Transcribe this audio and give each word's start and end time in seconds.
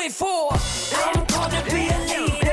it 0.00 0.12
for. 0.12 0.50
I'm 0.94 1.24
gonna 1.26 1.62
be 1.70 1.88
a 1.88 1.98
leader. 2.08 2.45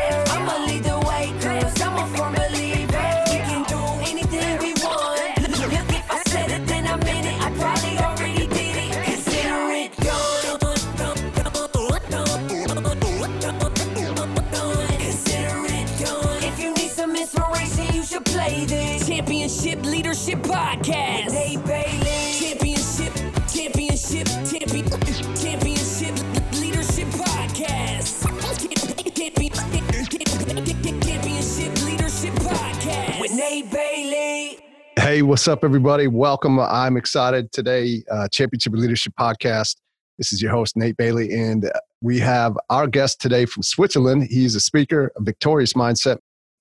What's 35.34 35.48
up, 35.48 35.64
everybody? 35.64 36.06
Welcome. 36.06 36.60
I'm 36.60 36.96
excited 36.96 37.52
today. 37.52 38.04
Uh, 38.12 38.28
Championship 38.28 38.74
Leadership 38.74 39.14
Podcast. 39.20 39.78
This 40.20 40.32
is 40.32 40.44
your 40.44 40.52
host, 40.52 40.78
Nate 40.78 40.96
Bailey, 40.96 41.34
and 41.34 41.72
we 42.02 42.20
have 42.20 42.56
our 42.70 42.86
guest 42.86 43.20
today 43.20 43.48
from 43.48 43.64
Switzerland. 43.64 44.28
He's 44.30 44.54
a 44.54 44.60
speaker, 44.60 45.12
a 45.16 45.24
victorious 45.24 45.74
mindset 45.74 46.20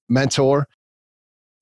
mentor. 0.09 0.67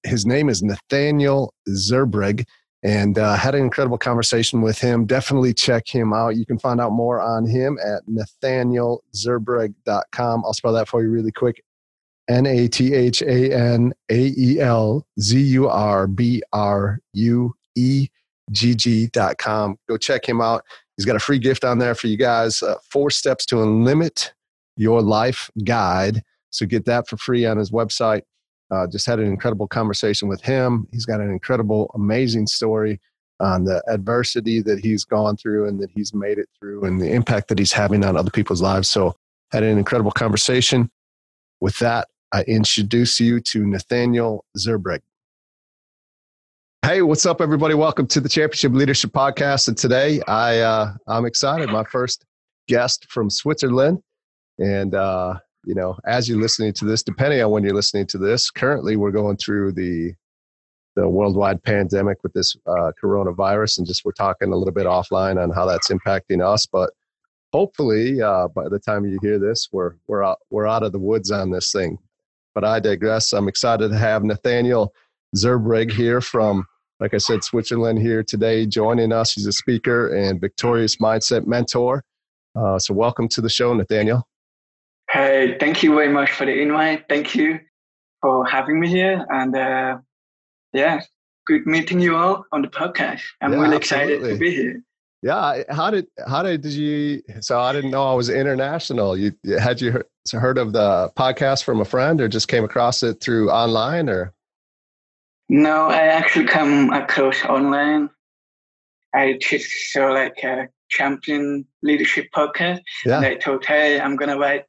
His 0.05 0.25
name 0.25 0.49
is 0.49 0.63
Nathanael 0.63 1.53
Zurbruegg, 1.69 2.45
and 2.85 3.19
uh, 3.19 3.35
had 3.35 3.57
an 3.57 3.65
incredible 3.65 3.99
conversation 3.99 4.63
with 4.63 4.79
him. 4.79 5.05
Definitely 5.05 5.53
check 5.53 5.89
him 5.89 6.13
out. 6.13 6.37
You 6.37 6.47
can 6.47 6.61
find 6.61 6.81
out 6.81 6.93
more 6.93 7.21
on 7.21 7.45
him 7.45 7.77
at 7.85 8.07
nathanaelzurbruegg.com. 8.07 10.45
I'll 10.45 10.55
spell 10.55 10.75
that 10.75 10.87
for 10.87 11.03
you 11.03 11.11
really 11.11 11.33
quick 11.33 11.61
N 12.31 12.47
A 12.47 12.69
T 12.69 12.95
H 12.95 13.23
A 13.23 13.53
N 13.53 13.93
A 14.09 14.33
E 14.39 14.61
L 14.61 15.05
Z 15.21 15.39
U 15.41 15.69
R 15.69 16.07
B 16.07 16.43
R 16.53 17.01
U 17.13 17.55
E 17.77 18.09
G 18.53 18.75
G 18.75 19.09
dot 19.09 19.37
com. 19.39 19.77
Go 19.89 19.97
check 19.97 20.29
him 20.29 20.41
out. 20.41 20.65
He's 20.97 21.05
got 21.05 21.17
a 21.17 21.21
free 21.21 21.39
gift 21.39 21.65
on 21.65 21.79
there 21.79 21.95
for 21.95 22.07
you 22.07 22.17
guys 22.17 22.63
uh, 22.63 22.77
Four 22.89 23.11
Steps 23.11 23.45
to 23.47 23.57
Limit 23.59 24.33
Your 24.77 25.03
Life 25.03 25.51
Guide. 25.65 26.23
So 26.51 26.67
get 26.67 26.85
that 26.85 27.09
for 27.09 27.17
free 27.17 27.47
on 27.47 27.57
his 27.57 27.71
website. 27.71 28.23
Uh, 28.71 28.87
just 28.87 29.07
had 29.07 29.19
an 29.19 29.27
incredible 29.27 29.67
conversation 29.67 30.29
with 30.29 30.41
him. 30.41 30.87
He's 30.93 31.07
got 31.07 31.21
an 31.21 31.31
incredible, 31.31 31.91
amazing 31.95 32.47
story 32.47 33.01
on 33.41 33.65
the 33.65 33.83
adversity 33.89 34.61
that 34.61 34.79
he's 34.79 35.05
gone 35.05 35.37
through 35.37 35.67
and 35.67 35.81
that 35.81 35.91
he's 35.91 36.15
made 36.15 36.39
it 36.39 36.49
through 36.59 36.85
and 36.85 37.01
the 37.01 37.11
impact 37.11 37.49
that 37.49 37.59
he's 37.59 37.73
having 37.73 38.05
on 38.05 38.17
other 38.17 38.31
people's 38.31 38.63
lives. 38.63 38.89
So, 38.89 39.17
had 39.51 39.65
an 39.65 39.79
incredible 39.79 40.13
conversation. 40.13 40.91
With 41.61 41.79
that, 41.81 42.09
I 42.33 42.43
introduce 42.43 43.19
you 43.19 43.41
to 43.41 43.67
Nathanael 43.67 44.45
Zurbruegg. 44.57 45.01
Hey, 46.83 47.03
what's 47.03 47.27
up, 47.27 47.41
everybody? 47.41 47.75
Welcome 47.75 48.07
to 48.07 48.21
the 48.21 48.29
Championship 48.29 48.73
Leadership 48.73 49.11
Podcast. 49.11 49.67
And 49.67 49.77
today, 49.77 50.21
I 50.29 50.61
uh, 50.61 50.93
I'm 51.09 51.27
excited. 51.27 51.71
My 51.71 51.83
first 51.85 52.25
guest 52.69 53.07
from 53.11 53.31
Switzerland, 53.31 54.01
and 54.59 54.95
uh, 54.95 55.35
you 55.65 55.75
know, 55.75 55.97
as 56.07 56.29
you're 56.29 56.41
listening 56.41 56.73
to 56.75 56.85
this, 56.85 57.03
depending 57.03 57.43
on 57.43 57.51
when 57.51 57.65
you're 57.65 57.75
listening 57.75 58.07
to 58.07 58.19
this, 58.19 58.49
currently 58.49 58.95
we're 58.95 59.11
going 59.11 59.37
through 59.37 59.73
the 59.73 60.15
the 60.95 61.09
worldwide 61.09 61.63
pandemic 61.65 62.23
with 62.23 62.33
this 62.33 62.55
uh, 62.67 62.93
coronavirus, 63.03 63.79
and 63.79 63.89
just 63.89 64.05
we're 64.05 64.13
talking 64.13 64.53
a 64.53 64.57
little 64.57 64.75
bit 64.75 64.87
offline 64.87 65.43
on 65.43 65.51
how 65.51 65.67
that's 65.67 65.89
impacting 65.89 66.47
us. 66.47 66.65
But 66.65 66.91
hopefully, 67.53 68.23
uh, 68.23 68.47
by 68.49 68.69
the 68.69 68.79
time 68.79 69.05
you 69.05 69.19
hear 69.21 69.41
this, 69.41 69.69
we're 69.73 69.95
we're 70.07 70.23
out, 70.23 70.39
we're 70.51 70.69
out 70.69 70.85
of 70.85 70.93
the 70.93 71.01
woods 71.01 71.33
on 71.33 71.51
this 71.51 71.73
thing. 71.73 71.99
But 72.55 72.65
I 72.65 72.81
digress. 72.81 73.33
I'm 73.33 73.49
excited 73.49 73.91
to 73.91 73.97
have 73.99 74.25
Nathanael 74.25 74.93
Zurbruegg 75.37 75.91
here 75.93 76.21
from, 76.21 76.67
like 76.99 77.15
I 77.15 77.19
said, 77.19 77.45
Switzerland 77.45 78.01
here 78.01 78.23
today, 78.23 78.67
joining 78.67 79.13
us. 79.13 79.33
He's 79.33 79.47
a 79.47 79.53
speaker 79.53 80.15
and 80.15 80.41
victorious 80.41 80.97
mindset 80.97 81.47
mentor. 81.47 82.03
Uh, 82.57 82.79
so, 82.79 82.93
welcome 82.95 83.29
to 83.29 83.41
the 83.41 83.49
show, 83.49 83.73
Nathanael. 83.73 84.27
Hey, 85.11 85.57
thank 85.59 85.83
you 85.83 85.95
very 85.95 86.09
much 86.13 86.33
for 86.33 86.45
the 86.47 86.53
invite. 86.61 87.05
Thank 87.09 87.35
you 87.35 87.61
for 88.21 88.45
having 88.47 88.79
me 88.81 88.89
here. 88.89 89.25
And 89.31 89.57
uh, 89.57 89.99
yeah, 90.73 91.01
good 91.47 91.67
meeting 91.67 92.01
you 92.01 92.17
all 92.17 92.45
on 92.53 92.63
the 92.63 92.69
podcast. 92.69 93.23
I'm 93.41 93.53
Yeah, 93.53 93.61
really 93.61 93.77
excited 93.77 94.23
absolutely. 94.23 94.33
to 94.33 94.39
be 94.39 94.51
here. 94.55 94.83
Yeah, 95.23 95.65
how 95.69 95.91
did 95.91 96.07
how 96.27 96.43
did 96.43 96.63
did 96.63 96.73
you? 96.73 97.23
So 97.41 97.61
I 97.61 97.73
didn't 97.73 97.91
know 97.91 98.11
I 98.11 98.15
was 98.15 98.31
international. 98.31 99.17
You 99.17 99.33
had 99.59 99.81
you 99.81 100.03
heard, 100.33 100.59
of 100.59 100.73
the 100.73 101.11
podcast 101.17 101.65
from 101.65 101.81
a 101.81 101.85
friend, 101.85 102.21
or 102.21 102.29
just 102.29 102.49
came 102.49 102.65
across 102.65 103.03
it 103.03 103.21
through 103.21 103.51
online, 103.51 104.09
or 104.09 104.33
No, 105.51 105.89
I 105.89 106.07
actually 106.07 106.47
come 106.47 106.93
across 106.93 107.45
online. 107.45 108.09
I 109.13 109.37
just 109.41 109.93
saw 109.93 110.13
like 110.13 110.39
a 110.45 110.69
champion 110.89 111.67
leadership 111.83 112.29
podcast. 112.35 112.81
And 113.05 113.23
yeah, 113.25 113.31
I 113.31 113.39
thought, 113.39 113.65
hey, 113.65 114.01
I'm 114.01 114.15
going 114.15 114.29
to 114.29 114.39
write, 114.39 114.65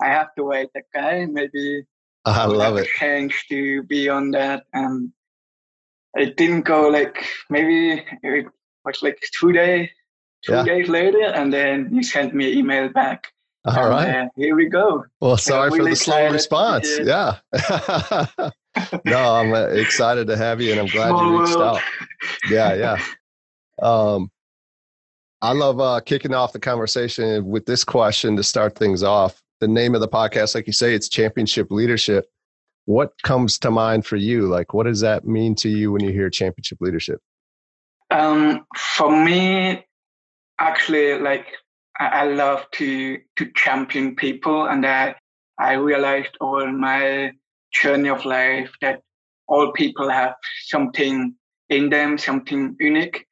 I 0.00 0.06
have 0.06 0.34
to 0.36 0.44
write 0.44 0.68
that 0.74 0.84
guy. 0.94 1.26
Maybe 1.26 1.84
I 2.24 2.44
love 2.46 2.76
have 2.76 2.84
it. 2.84 2.88
a 2.88 2.98
chance 2.98 3.34
to 3.48 3.82
be 3.82 4.08
on 4.08 4.30
that. 4.30 4.64
And 4.72 5.12
it 6.14 6.36
didn't 6.36 6.62
go 6.62 6.88
like, 6.88 7.24
maybe 7.48 8.04
it 8.22 8.46
was 8.84 9.02
like 9.02 9.18
two 9.38 9.52
days, 9.52 9.88
two 10.44 10.52
Yeah. 10.52 10.64
days 10.64 10.88
later. 10.88 11.22
And 11.24 11.52
then 11.52 11.88
you 11.92 12.02
sent 12.02 12.34
me 12.34 12.52
an 12.52 12.58
email 12.58 12.88
back. 12.88 13.32
All 13.66 13.76
and, 13.76 13.90
right. 13.90 14.08
uh, 14.24 14.28
here 14.36 14.56
we 14.56 14.68
go. 14.68 15.04
Well, 15.20 15.36
sorry 15.36 15.70
for 15.70 15.84
the 15.84 15.94
slow 15.94 16.30
response. 16.30 16.88
Yeah. 17.02 17.36
no, 19.04 19.34
I'm 19.34 19.52
uh, 19.52 19.66
excited 19.68 20.26
to 20.28 20.36
have 20.36 20.60
you, 20.62 20.70
and 20.70 20.80
I'm 20.80 20.86
glad 20.86 21.08
Small 21.08 21.32
you 21.32 21.40
reached 21.40 21.56
world. 21.56 21.76
out. 21.76 21.82
Yeah, 22.50 22.74
yeah. 22.74 23.02
Um, 23.82 24.30
I 25.42 25.52
love 25.52 25.80
uh, 25.80 26.00
kicking 26.00 26.34
off 26.34 26.52
the 26.52 26.58
conversation 26.60 27.46
with 27.46 27.66
this 27.66 27.84
question 27.84 28.36
to 28.36 28.42
start 28.42 28.76
things 28.76 29.02
off. 29.02 29.42
The 29.60 29.68
name 29.68 29.94
of 29.94 30.00
the 30.00 30.08
podcast, 30.08 30.54
like 30.54 30.66
you 30.66 30.72
say, 30.72 30.94
it's 30.94 31.08
Championship 31.08 31.70
Leadership. 31.70 32.26
What 32.86 33.12
comes 33.22 33.58
to 33.60 33.70
mind 33.70 34.06
for 34.06 34.16
you? 34.16 34.46
Like, 34.48 34.72
what 34.72 34.84
does 34.86 35.00
that 35.00 35.26
mean 35.26 35.54
to 35.56 35.68
you 35.68 35.92
when 35.92 36.02
you 36.02 36.12
hear 36.12 36.30
championship 36.30 36.78
leadership? 36.80 37.20
Um, 38.10 38.66
for 38.76 39.10
me, 39.10 39.84
actually, 40.60 41.18
like 41.20 41.46
I, 41.98 42.06
I 42.06 42.24
love 42.24 42.66
to 42.72 43.18
to 43.36 43.52
champion 43.54 44.16
people, 44.16 44.66
and 44.66 44.86
I 44.86 45.16
I 45.58 45.74
realized 45.74 46.36
over 46.40 46.72
my 46.72 47.32
journey 47.72 48.08
of 48.10 48.24
life 48.24 48.72
that 48.80 49.02
all 49.48 49.72
people 49.72 50.08
have 50.10 50.34
something 50.66 51.34
in 51.68 51.90
them, 51.90 52.18
something 52.18 52.76
unique, 52.80 53.26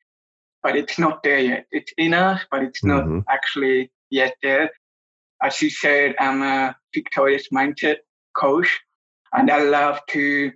but 0.63 0.77
it's 0.77 0.99
not 0.99 1.23
there 1.23 1.39
yet. 1.41 1.67
It's 1.73 1.93
in 1.99 2.15
us, 2.15 2.43
but 2.51 2.63
it's 2.63 2.85
not 2.85 3.05
Mhm. 3.05 3.25
actually 3.29 3.93
yet 4.11 4.37
there. 4.43 4.71
As 5.43 5.63
you 5.63 5.71
said, 5.71 6.17
I'm 6.21 6.43
a 6.43 6.77
victorious 6.95 7.49
mindset 7.51 7.99
coach, 8.35 8.81
and 9.33 9.51
I 9.51 9.63
love 9.65 10.01
to 10.09 10.53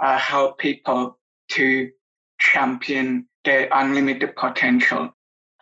uh, 0.00 0.18
help 0.18 0.58
people 0.58 1.18
to 1.50 1.90
champion 2.40 3.27
their 3.48 3.68
unlimited 3.72 4.36
potential. 4.36 5.08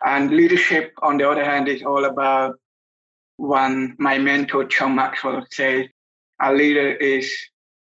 And 0.05 0.29
leadership, 0.29 0.91
on 1.01 1.17
the 1.17 1.29
other 1.29 1.45
hand, 1.45 1.69
is 1.69 1.83
all 1.83 2.03
about 2.03 2.55
one, 3.37 3.95
my 3.97 4.17
mentor, 4.17 4.65
John 4.65 4.95
Maxwell, 4.95 5.45
says, 5.51 5.87
a 6.41 6.53
leader 6.53 6.91
is 6.91 7.33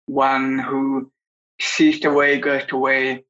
one 0.07 0.57
who 0.57 1.12
sees 1.62 2.00
the 2.00 2.12
way, 2.12 2.40
goes 2.40 2.63
the 2.69 2.78
way, 2.78 3.24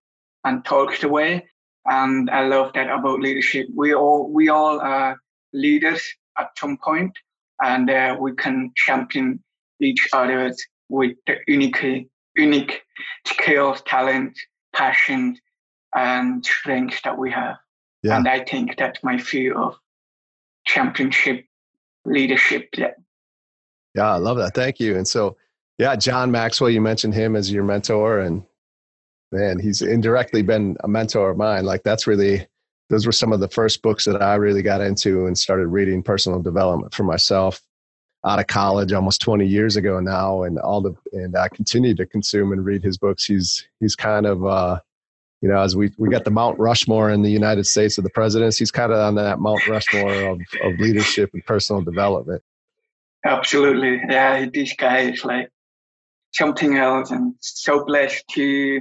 and 0.45 0.63
talks 0.63 1.01
the 1.01 1.09
way. 1.09 1.45
And 1.85 2.29
I 2.29 2.47
love 2.47 2.71
that 2.73 2.89
about 2.89 3.19
leadership. 3.19 3.67
We 3.75 3.93
all 3.93 4.31
we 4.31 4.47
all 4.47 4.79
are 4.79 5.19
leaders 5.51 6.01
at 6.39 6.57
some 6.57 6.77
point, 6.77 7.11
and 7.61 7.89
uh, 7.89 8.15
we 8.17 8.33
can 8.35 8.71
champion 8.75 9.43
each 9.81 10.07
other 10.13 10.55
with 10.87 11.17
the 11.27 11.35
unique 11.45 12.07
unique 12.37 12.81
skills, 13.27 13.81
talents, 13.85 14.39
passions, 14.73 15.39
and 15.95 16.45
strengths 16.45 17.01
that 17.03 17.17
we 17.17 17.31
have. 17.31 17.57
Yeah. 18.01 18.17
And 18.17 18.27
I 18.27 18.43
think 18.43 18.77
that's 18.77 19.03
my 19.03 19.17
view 19.17 19.55
of 19.55 19.75
championship 20.65 21.45
leadership. 22.05 22.69
Yeah. 22.77 22.91
Yeah, 23.95 24.13
I 24.13 24.17
love 24.17 24.37
that. 24.37 24.55
Thank 24.55 24.79
you. 24.79 24.97
And 24.97 25.07
so, 25.07 25.37
yeah, 25.77 25.95
John 25.95 26.31
Maxwell, 26.31 26.69
you 26.69 26.81
mentioned 26.81 27.13
him 27.13 27.35
as 27.35 27.51
your 27.51 27.63
mentor, 27.63 28.19
and 28.19 28.43
man, 29.31 29.59
he's 29.59 29.81
indirectly 29.81 30.41
been 30.41 30.77
a 30.83 30.87
mentor 30.87 31.29
of 31.29 31.37
mine. 31.37 31.65
Like 31.65 31.83
that's 31.83 32.07
really 32.07 32.47
those 32.89 33.05
were 33.05 33.11
some 33.11 33.33
of 33.33 33.39
the 33.39 33.47
first 33.47 33.81
books 33.81 34.05
that 34.05 34.21
I 34.21 34.35
really 34.35 34.61
got 34.61 34.81
into 34.81 35.25
and 35.25 35.37
started 35.37 35.67
reading 35.67 36.03
personal 36.03 36.41
development 36.41 36.93
for 36.93 37.03
myself 37.03 37.61
out 38.25 38.39
of 38.39 38.47
college 38.47 38.93
almost 38.93 39.21
20 39.21 39.45
years 39.45 39.75
ago 39.75 39.99
now 39.99 40.43
and 40.43 40.57
all 40.59 40.81
the 40.81 40.93
and 41.11 41.35
I 41.35 41.49
continue 41.49 41.93
to 41.95 42.05
consume 42.05 42.51
and 42.51 42.63
read 42.63 42.83
his 42.83 42.97
books. 42.97 43.25
He's 43.25 43.65
he's 43.79 43.95
kind 43.95 44.25
of 44.25 44.45
uh 44.45 44.79
you 45.43 45.49
know, 45.49 45.59
as 45.59 45.75
we, 45.75 45.91
we 45.97 46.07
got 46.07 46.23
the 46.23 46.31
Mount 46.31 46.57
Rushmore 46.57 47.09
in 47.09 47.21
the 47.21 47.29
United 47.29 47.65
States 47.65 47.97
of 47.97 48.05
the 48.05 48.09
presidents, 48.11 48.57
he's 48.57 48.71
kind 48.71 48.93
of 48.93 48.99
on 48.99 49.15
that 49.15 49.41
Mount 49.41 49.67
Rushmore 49.67 50.13
of, 50.29 50.39
of 50.63 50.79
leadership 50.79 51.31
and 51.33 51.45
personal 51.45 51.81
development. 51.81 52.41
Absolutely. 53.25 54.01
Yeah, 54.09 54.45
this 54.53 54.73
guy 54.77 54.99
is 54.99 55.25
like 55.25 55.51
something 56.31 56.77
else 56.77 57.11
and 57.11 57.35
so 57.41 57.83
blessed 57.83 58.23
to 58.35 58.79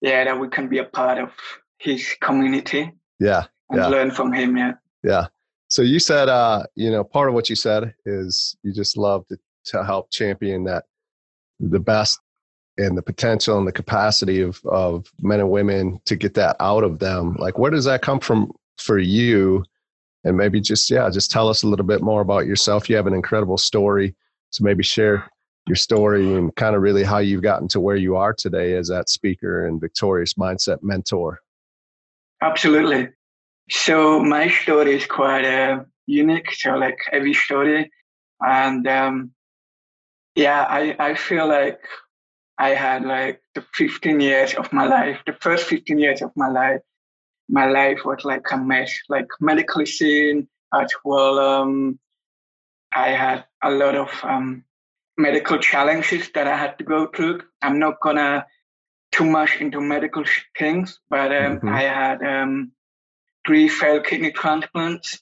yeah, 0.00 0.24
that 0.24 0.40
we 0.40 0.48
can 0.48 0.68
be 0.68 0.78
a 0.78 0.84
part 0.84 1.18
of 1.18 1.30
his 1.78 2.12
community. 2.20 2.90
Yeah. 3.20 3.44
And 3.70 3.78
yeah. 3.78 3.86
learn 3.86 4.10
from 4.10 4.32
him. 4.32 4.56
Yeah. 4.56 4.72
Yeah. 5.04 5.26
So 5.68 5.82
you 5.82 6.00
said, 6.00 6.28
uh, 6.28 6.64
you 6.74 6.90
know, 6.90 7.04
part 7.04 7.28
of 7.28 7.34
what 7.34 7.48
you 7.48 7.54
said 7.54 7.94
is 8.04 8.56
you 8.64 8.72
just 8.72 8.96
love 8.96 9.28
to, 9.28 9.38
to 9.66 9.84
help 9.84 10.10
champion 10.10 10.64
that 10.64 10.86
the 11.60 11.78
best 11.78 12.18
and 12.78 12.96
the 12.96 13.02
potential 13.02 13.58
and 13.58 13.66
the 13.66 13.72
capacity 13.72 14.40
of, 14.40 14.64
of 14.64 15.12
men 15.20 15.40
and 15.40 15.50
women 15.50 16.00
to 16.06 16.16
get 16.16 16.34
that 16.34 16.56
out 16.60 16.84
of 16.84 16.98
them. 16.98 17.36
Like, 17.38 17.58
where 17.58 17.70
does 17.70 17.84
that 17.84 18.02
come 18.02 18.20
from 18.20 18.52
for 18.78 18.98
you? 18.98 19.64
And 20.24 20.36
maybe 20.36 20.60
just, 20.60 20.90
yeah, 20.90 21.10
just 21.10 21.30
tell 21.30 21.48
us 21.48 21.62
a 21.62 21.68
little 21.68 21.86
bit 21.86 22.02
more 22.02 22.20
about 22.20 22.46
yourself. 22.46 22.88
You 22.88 22.96
have 22.96 23.06
an 23.06 23.14
incredible 23.14 23.58
story. 23.58 24.14
So 24.50 24.64
maybe 24.64 24.82
share 24.82 25.28
your 25.66 25.76
story 25.76 26.34
and 26.34 26.54
kind 26.56 26.74
of 26.74 26.82
really 26.82 27.04
how 27.04 27.18
you've 27.18 27.42
gotten 27.42 27.68
to 27.68 27.80
where 27.80 27.96
you 27.96 28.16
are 28.16 28.32
today 28.32 28.74
as 28.74 28.88
that 28.88 29.08
speaker 29.08 29.66
and 29.66 29.80
victorious 29.80 30.34
mindset 30.34 30.82
mentor. 30.82 31.40
Absolutely. 32.40 33.10
So 33.70 34.20
my 34.20 34.48
story 34.48 34.96
is 34.96 35.06
quite 35.06 35.44
uh, 35.44 35.84
unique. 36.06 36.52
So 36.52 36.76
like 36.76 36.98
every 37.12 37.34
story, 37.34 37.90
and 38.40 38.86
um, 38.88 39.32
yeah, 40.34 40.64
I 40.68 40.96
I 40.98 41.14
feel 41.14 41.46
like 41.48 41.80
I 42.58 42.70
had 42.70 43.04
like 43.04 43.40
the 43.54 43.64
15 43.74 44.20
years 44.20 44.54
of 44.54 44.72
my 44.72 44.86
life, 44.86 45.20
the 45.26 45.34
first 45.40 45.66
15 45.66 45.98
years 45.98 46.22
of 46.22 46.32
my 46.36 46.48
life. 46.48 46.80
My 47.48 47.66
life 47.66 48.00
was 48.04 48.24
like 48.24 48.44
a 48.50 48.58
mess, 48.58 48.92
like 49.08 49.28
medically 49.40 49.86
seen 49.86 50.48
as 50.74 50.92
well. 51.04 51.38
Um, 51.38 51.98
I 52.92 53.10
had 53.10 53.44
a 53.62 53.70
lot 53.70 53.94
of 53.94 54.10
um, 54.22 54.64
medical 55.16 55.58
challenges 55.58 56.30
that 56.34 56.46
I 56.46 56.56
had 56.56 56.78
to 56.78 56.84
go 56.84 57.06
through. 57.06 57.42
I'm 57.62 57.78
not 57.78 58.00
gonna 58.00 58.46
too 59.12 59.24
much 59.24 59.60
into 59.60 59.80
medical 59.80 60.24
things, 60.58 61.00
but 61.08 61.32
um, 61.32 61.56
mm-hmm. 61.56 61.68
I 61.68 61.82
had 61.82 62.22
um, 62.22 62.72
three 63.46 63.68
failed 63.68 64.04
kidney 64.04 64.32
transplants. 64.32 65.20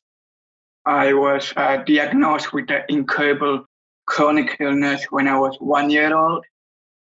I 0.84 1.14
was 1.14 1.52
uh, 1.56 1.78
diagnosed 1.78 2.52
with 2.52 2.70
an 2.70 2.82
incurable 2.88 3.66
chronic 4.06 4.56
illness 4.60 5.04
when 5.10 5.28
I 5.28 5.38
was 5.38 5.56
one 5.58 5.90
year 5.90 6.16
old, 6.16 6.44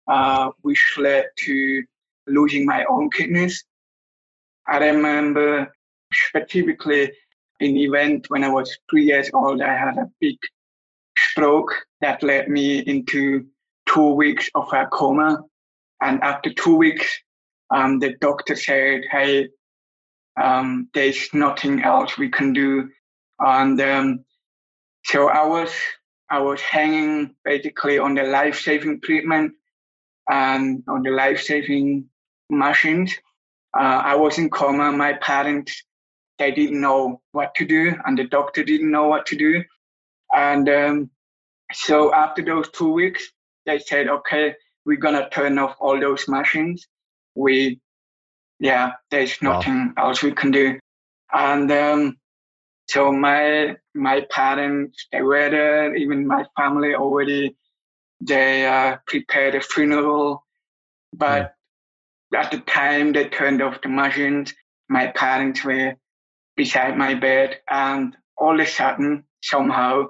uh, 0.08 0.50
which 0.62 0.94
led 0.98 1.26
to 1.36 1.82
losing 2.26 2.66
my 2.66 2.84
own 2.84 3.10
kidneys. 3.10 3.64
I 4.66 4.78
remember 4.78 5.72
specifically 6.12 7.12
an 7.60 7.76
event 7.76 8.26
when 8.28 8.44
I 8.44 8.48
was 8.48 8.76
three 8.90 9.04
years 9.04 9.30
old. 9.32 9.60
I 9.60 9.76
had 9.76 9.98
a 9.98 10.10
big 10.20 10.38
stroke 11.16 11.74
that 12.00 12.22
led 12.22 12.48
me 12.48 12.78
into 12.78 13.46
two 13.86 14.10
weeks 14.14 14.48
of 14.54 14.72
a 14.72 14.86
coma. 14.86 15.42
And 16.00 16.22
after 16.22 16.52
two 16.52 16.76
weeks, 16.76 17.06
um, 17.70 17.98
the 17.98 18.14
doctor 18.20 18.54
said, 18.56 19.02
"Hey, 19.10 19.48
um, 20.40 20.88
there's 20.94 21.28
nothing 21.34 21.82
else 21.82 22.16
we 22.16 22.28
can 22.28 22.52
do." 22.52 22.88
And 23.40 23.80
um, 23.80 24.24
so 25.04 25.28
I 25.28 25.44
was 25.46 25.70
I 26.30 26.40
was 26.40 26.60
hanging 26.60 27.34
basically 27.44 27.98
on 27.98 28.14
the 28.14 28.24
life-saving 28.24 29.00
treatment 29.00 29.54
and 30.28 30.82
on 30.88 31.02
the 31.02 31.10
life-saving 31.10 32.08
machines. 32.50 33.14
Uh, 33.78 34.02
I 34.04 34.14
was 34.16 34.38
in 34.38 34.50
coma. 34.50 34.92
My 34.92 35.12
parents 35.14 35.84
they 36.38 36.52
didn't 36.52 36.80
know 36.80 37.20
what 37.32 37.54
to 37.56 37.66
do, 37.66 37.94
and 38.06 38.16
the 38.16 38.24
doctor 38.24 38.62
didn't 38.62 38.90
know 38.90 39.08
what 39.08 39.26
to 39.26 39.36
do. 39.36 39.64
And 40.34 40.68
um, 40.68 41.10
so 41.72 42.14
after 42.14 42.42
those 42.42 42.70
two 42.70 42.92
weeks, 42.92 43.28
they 43.66 43.78
said, 43.78 44.08
okay, 44.08 44.54
we're 44.86 44.98
gonna 44.98 45.28
turn 45.30 45.58
off 45.58 45.76
all 45.80 46.00
those 46.00 46.28
machines. 46.28 46.86
We, 47.34 47.80
yeah, 48.60 48.92
there's 49.10 49.42
nothing 49.42 49.94
wow. 49.96 50.08
else 50.08 50.22
we 50.22 50.32
can 50.32 50.50
do. 50.50 50.78
And 51.32 51.70
um, 51.70 52.18
so 52.88 53.12
my 53.12 53.76
my 53.94 54.22
parents, 54.30 55.06
they 55.12 55.22
were 55.22 55.50
there. 55.50 55.94
Even 55.94 56.26
my 56.26 56.44
family 56.56 56.94
already, 56.94 57.56
they 58.20 58.66
uh, 58.66 58.96
prepared 59.06 59.54
a 59.54 59.60
funeral. 59.60 60.44
But 61.12 61.54
yeah. 62.32 62.40
at 62.40 62.50
the 62.50 62.60
time 62.60 63.12
they 63.12 63.28
turned 63.28 63.62
off 63.62 63.82
the 63.82 63.88
machines, 63.88 64.54
my 64.88 65.08
parents 65.08 65.64
were 65.64 65.96
beside 66.56 66.96
my 66.96 67.14
bed, 67.14 67.60
and 67.70 68.16
all 68.36 68.60
of 68.60 68.66
a 68.66 68.70
sudden, 68.70 69.24
somehow, 69.42 70.08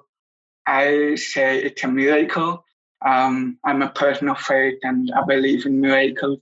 I 0.66 1.14
say 1.16 1.62
it's 1.62 1.84
a 1.84 1.88
miracle. 1.88 2.64
Um, 3.04 3.58
I'm 3.64 3.82
a 3.82 3.90
person 3.90 4.28
of 4.28 4.40
faith 4.40 4.78
and 4.82 5.10
I 5.14 5.24
believe 5.24 5.66
in 5.66 5.80
miracles. 5.80 6.40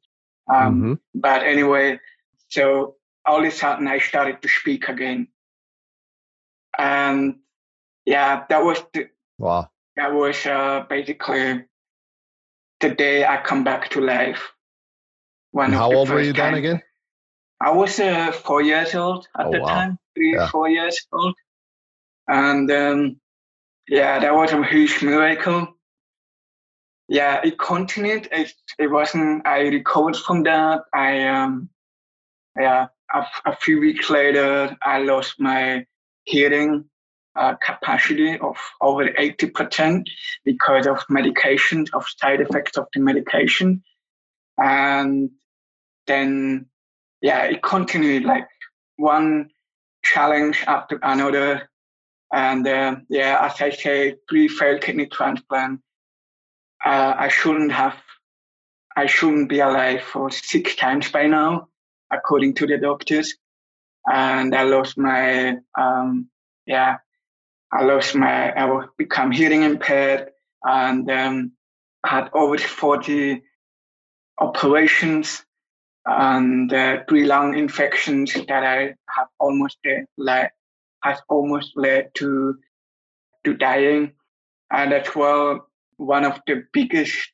Um, 0.53 0.75
mm-hmm. 0.75 0.95
But 1.15 1.43
anyway, 1.43 2.01
so 2.49 2.97
all 3.25 3.41
of 3.41 3.47
a 3.47 3.51
sudden 3.51 3.87
I 3.87 3.99
started 3.99 4.41
to 4.43 4.49
speak 4.49 4.89
again. 4.89 5.29
And 6.79 7.37
yeah, 8.05 8.45
that 8.49 8.65
was 8.65 8.83
the, 8.93 9.09
wow. 9.39 9.71
That 9.97 10.13
was 10.13 10.45
uh, 10.47 10.85
basically 10.89 11.65
the 12.81 12.91
day 12.91 13.25
I 13.25 13.41
come 13.43 13.65
back 13.65 13.89
to 13.91 14.01
life. 14.01 14.53
One 15.53 15.73
how 15.73 15.93
old 15.93 16.11
were 16.11 16.21
you 16.21 16.33
time. 16.33 16.53
then 16.53 16.65
again? 16.65 16.83
I 17.61 17.71
was 17.71 17.99
uh, 17.99 18.33
four 18.33 18.61
years 18.61 18.95
old 18.95 19.27
at 19.39 19.47
oh, 19.47 19.53
the 19.53 19.61
wow. 19.61 19.69
time, 19.69 19.99
three, 20.15 20.35
yeah. 20.35 20.49
four 20.49 20.69
years 20.69 20.99
old. 21.13 21.35
And 22.29 22.71
um, 22.71 23.21
yeah, 23.89 24.19
that 24.19 24.35
was 24.35 24.53
a 24.53 24.63
huge 24.65 25.03
miracle. 25.03 25.69
Yeah, 27.09 27.41
it 27.43 27.59
continued. 27.59 28.29
It, 28.33 28.53
it 28.79 28.89
wasn't, 28.89 29.47
I 29.47 29.61
recovered 29.61 30.17
from 30.17 30.43
that. 30.43 30.83
I, 30.93 31.27
um, 31.29 31.71
yeah, 32.59 32.89
a, 33.15 33.27
a 33.47 33.57
few 33.57 33.81
weeks 33.81 34.11
later, 34.11 34.77
I 34.83 34.99
lost 34.99 35.41
my 35.41 35.87
hearing 36.25 36.85
uh, 37.37 37.55
capacity 37.57 38.39
of 38.39 38.57
over 38.81 39.09
80% 39.09 40.07
because 40.45 40.87
of 40.87 41.05
medication, 41.09 41.87
of 41.93 42.05
side 42.19 42.41
effects 42.41 42.77
of 42.77 42.87
the 42.93 43.01
medication. 43.01 43.83
And 44.59 45.31
then, 46.07 46.67
yeah, 47.21 47.45
it 47.45 47.63
continued 47.63 48.25
like 48.25 48.49
one 48.97 49.51
challenge 50.03 50.65
after 50.67 50.99
another. 51.03 51.69
And 52.33 52.67
uh, 52.67 52.97
yeah, 53.09 53.39
as 53.43 53.61
I 53.61 53.71
say, 53.71 54.17
three 54.29 54.49
failed 54.49 54.81
kidney 54.81 55.07
transplant. 55.07 55.81
Uh, 56.85 57.15
I 57.17 57.29
shouldn't 57.29 57.73
have, 57.73 57.97
I 58.97 59.07
shouldn't 59.07 59.49
be 59.49 59.61
alive 59.61 60.03
for 60.03 60.31
six 60.31 60.77
times 60.77 61.11
by 61.11 61.27
now, 61.27 61.69
according 62.11 62.55
to 62.55 62.67
the 62.67 62.79
doctors. 62.79 63.35
And 64.07 64.55
I 64.55 64.63
lost 64.63 64.97
my, 64.97 65.57
um, 65.77 66.29
yeah, 66.67 66.99
I 67.73 67.85
lost 67.85 68.15
my, 68.15 68.53
I 68.53 68.87
become 68.97 69.31
hearing 69.31 69.63
impaired 69.63 70.31
and 70.63 71.11
um, 71.11 71.53
had 72.05 72.31
over 72.33 72.59
40 72.59 73.43
operations 74.39 75.45
and 76.07 76.73
uh, 76.73 76.99
three 77.09 77.25
lung 77.25 77.59
infections 77.59 78.33
that 78.35 78.65
I 78.65 78.95
have 79.09 79.29
almost 79.41 79.79
uh, 79.87 80.03
like 80.17 80.53
has 81.03 81.19
almost 81.29 81.73
led 81.77 82.11
to 82.15 82.57
to 83.45 83.55
dying, 83.55 84.13
and 84.71 84.93
as 84.93 85.15
well 85.15 85.69
one 85.97 86.25
of 86.25 86.41
the 86.47 86.65
biggest, 86.73 87.31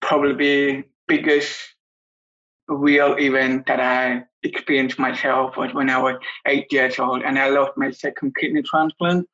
probably 0.00 0.84
biggest 1.06 1.58
real 2.66 3.14
event 3.18 3.66
that 3.66 3.80
I 3.80 4.24
experienced 4.42 4.98
myself 4.98 5.56
was 5.56 5.72
when 5.72 5.90
I 5.90 5.98
was 6.02 6.16
eight 6.46 6.72
years 6.72 6.98
old 6.98 7.22
and 7.22 7.38
I 7.38 7.48
lost 7.48 7.72
my 7.76 7.90
second 7.90 8.34
kidney 8.36 8.62
transplant. 8.62 9.26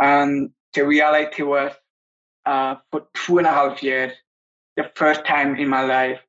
And 0.00 0.50
the 0.74 0.86
reality 0.86 1.42
was 1.42 1.72
uh, 2.46 2.76
for 2.90 3.06
two 3.14 3.38
and 3.38 3.46
a 3.46 3.50
half 3.50 3.82
years, 3.82 4.12
the 4.76 4.90
first 4.94 5.24
time 5.24 5.56
in 5.56 5.68
my 5.68 5.82
life 5.82 6.20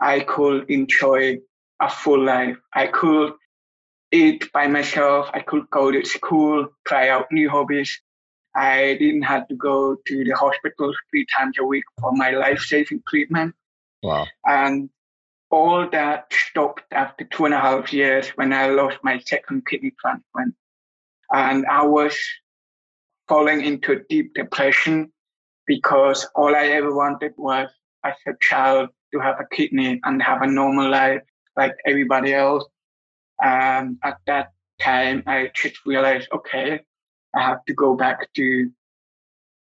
I 0.00 0.20
could 0.20 0.68
enjoy 0.68 1.38
a 1.80 1.88
full 1.88 2.24
life. 2.24 2.56
I 2.74 2.88
could 2.88 3.34
eat 4.10 4.52
by 4.52 4.66
myself. 4.66 5.30
I 5.32 5.40
could 5.40 5.70
go 5.70 5.90
to 5.92 6.04
school, 6.04 6.68
try 6.84 7.08
out 7.08 7.26
new 7.30 7.48
hobbies. 7.48 8.00
I 8.54 8.96
didn't 8.98 9.22
have 9.22 9.48
to 9.48 9.54
go 9.54 9.96
to 10.06 10.24
the 10.24 10.32
hospital 10.32 10.92
three 11.10 11.26
times 11.26 11.56
a 11.58 11.64
week 11.64 11.84
for 12.00 12.12
my 12.12 12.30
life-saving 12.30 13.02
treatment. 13.08 13.54
Wow. 14.02 14.26
And 14.44 14.90
all 15.50 15.88
that 15.90 16.32
stopped 16.32 16.84
after 16.92 17.24
two 17.24 17.44
and 17.44 17.54
a 17.54 17.60
half 17.60 17.92
years 17.92 18.28
when 18.30 18.52
I 18.52 18.68
lost 18.68 18.98
my 19.02 19.20
second 19.20 19.66
kidney 19.66 19.92
transplant. 20.00 20.54
And 21.30 21.64
I 21.66 21.84
was 21.86 22.18
falling 23.32 23.64
into 23.64 23.92
a 23.92 24.00
deep 24.10 24.34
depression 24.34 25.10
because 25.66 26.28
all 26.34 26.54
I 26.54 26.66
ever 26.66 26.94
wanted 26.94 27.32
was 27.38 27.66
as 28.04 28.12
a 28.26 28.32
child 28.42 28.90
to 29.10 29.20
have 29.20 29.36
a 29.40 29.56
kidney 29.56 29.98
and 30.04 30.22
have 30.22 30.42
a 30.42 30.46
normal 30.46 30.90
life 30.90 31.22
like 31.56 31.74
everybody 31.86 32.34
else. 32.34 32.62
And 33.40 33.96
at 34.04 34.18
that 34.26 34.52
time, 34.82 35.22
I 35.26 35.50
just 35.54 35.76
realized, 35.86 36.28
okay, 36.30 36.80
I 37.34 37.40
have 37.40 37.64
to 37.68 37.72
go 37.72 37.96
back 37.96 38.30
to 38.34 38.70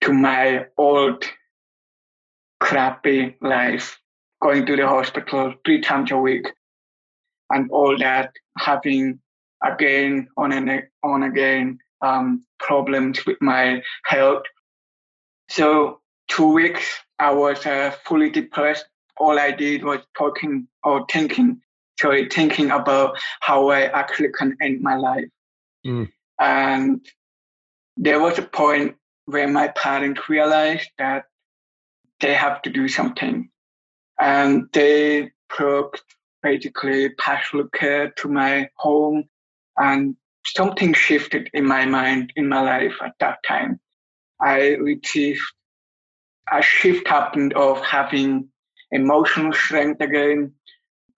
to 0.04 0.12
my 0.14 0.64
old 0.78 1.22
crappy 2.60 3.36
life, 3.42 4.00
going 4.40 4.64
to 4.64 4.76
the 4.76 4.88
hospital 4.88 5.52
three 5.66 5.82
times 5.82 6.10
a 6.12 6.16
week, 6.16 6.46
and 7.50 7.70
all 7.70 7.98
that, 7.98 8.32
having 8.56 9.20
again 9.62 10.28
on 10.38 10.52
and 10.52 10.84
on 11.04 11.24
again 11.24 11.78
um, 12.02 12.44
problems 12.58 13.24
with 13.26 13.38
my 13.40 13.82
health. 14.04 14.42
So 15.48 16.00
two 16.28 16.52
weeks, 16.52 16.84
I 17.18 17.32
was 17.32 17.64
uh, 17.66 17.94
fully 18.04 18.30
depressed. 18.30 18.86
All 19.18 19.38
I 19.38 19.50
did 19.50 19.84
was 19.84 20.00
talking 20.16 20.66
or 20.82 21.04
thinking, 21.10 21.60
sorry, 22.00 22.28
thinking 22.28 22.70
about 22.70 23.18
how 23.40 23.68
I 23.68 23.82
actually 23.82 24.30
can 24.32 24.56
end 24.62 24.80
my 24.80 24.96
life. 24.96 25.28
Mm. 25.86 26.08
And 26.38 27.06
there 27.96 28.20
was 28.20 28.38
a 28.38 28.42
point 28.42 28.96
where 29.26 29.48
my 29.48 29.68
parents 29.68 30.28
realized 30.28 30.88
that 30.98 31.24
they 32.20 32.34
have 32.34 32.62
to 32.62 32.70
do 32.70 32.88
something. 32.88 33.50
And 34.18 34.68
they 34.72 35.32
brought 35.56 36.00
basically 36.42 37.10
partial 37.10 37.68
care 37.68 38.10
to 38.10 38.28
my 38.28 38.68
home 38.76 39.24
and 39.76 40.16
something 40.44 40.92
shifted 40.94 41.50
in 41.52 41.66
my 41.66 41.86
mind, 41.86 42.32
in 42.36 42.48
my 42.48 42.60
life 42.60 42.94
at 43.04 43.14
that 43.20 43.38
time. 43.46 43.80
I 44.40 44.70
received 44.74 45.40
a 46.52 46.62
shift 46.62 47.06
happened 47.06 47.52
of 47.54 47.80
having 47.84 48.48
emotional 48.90 49.52
strength 49.52 50.00
again, 50.00 50.52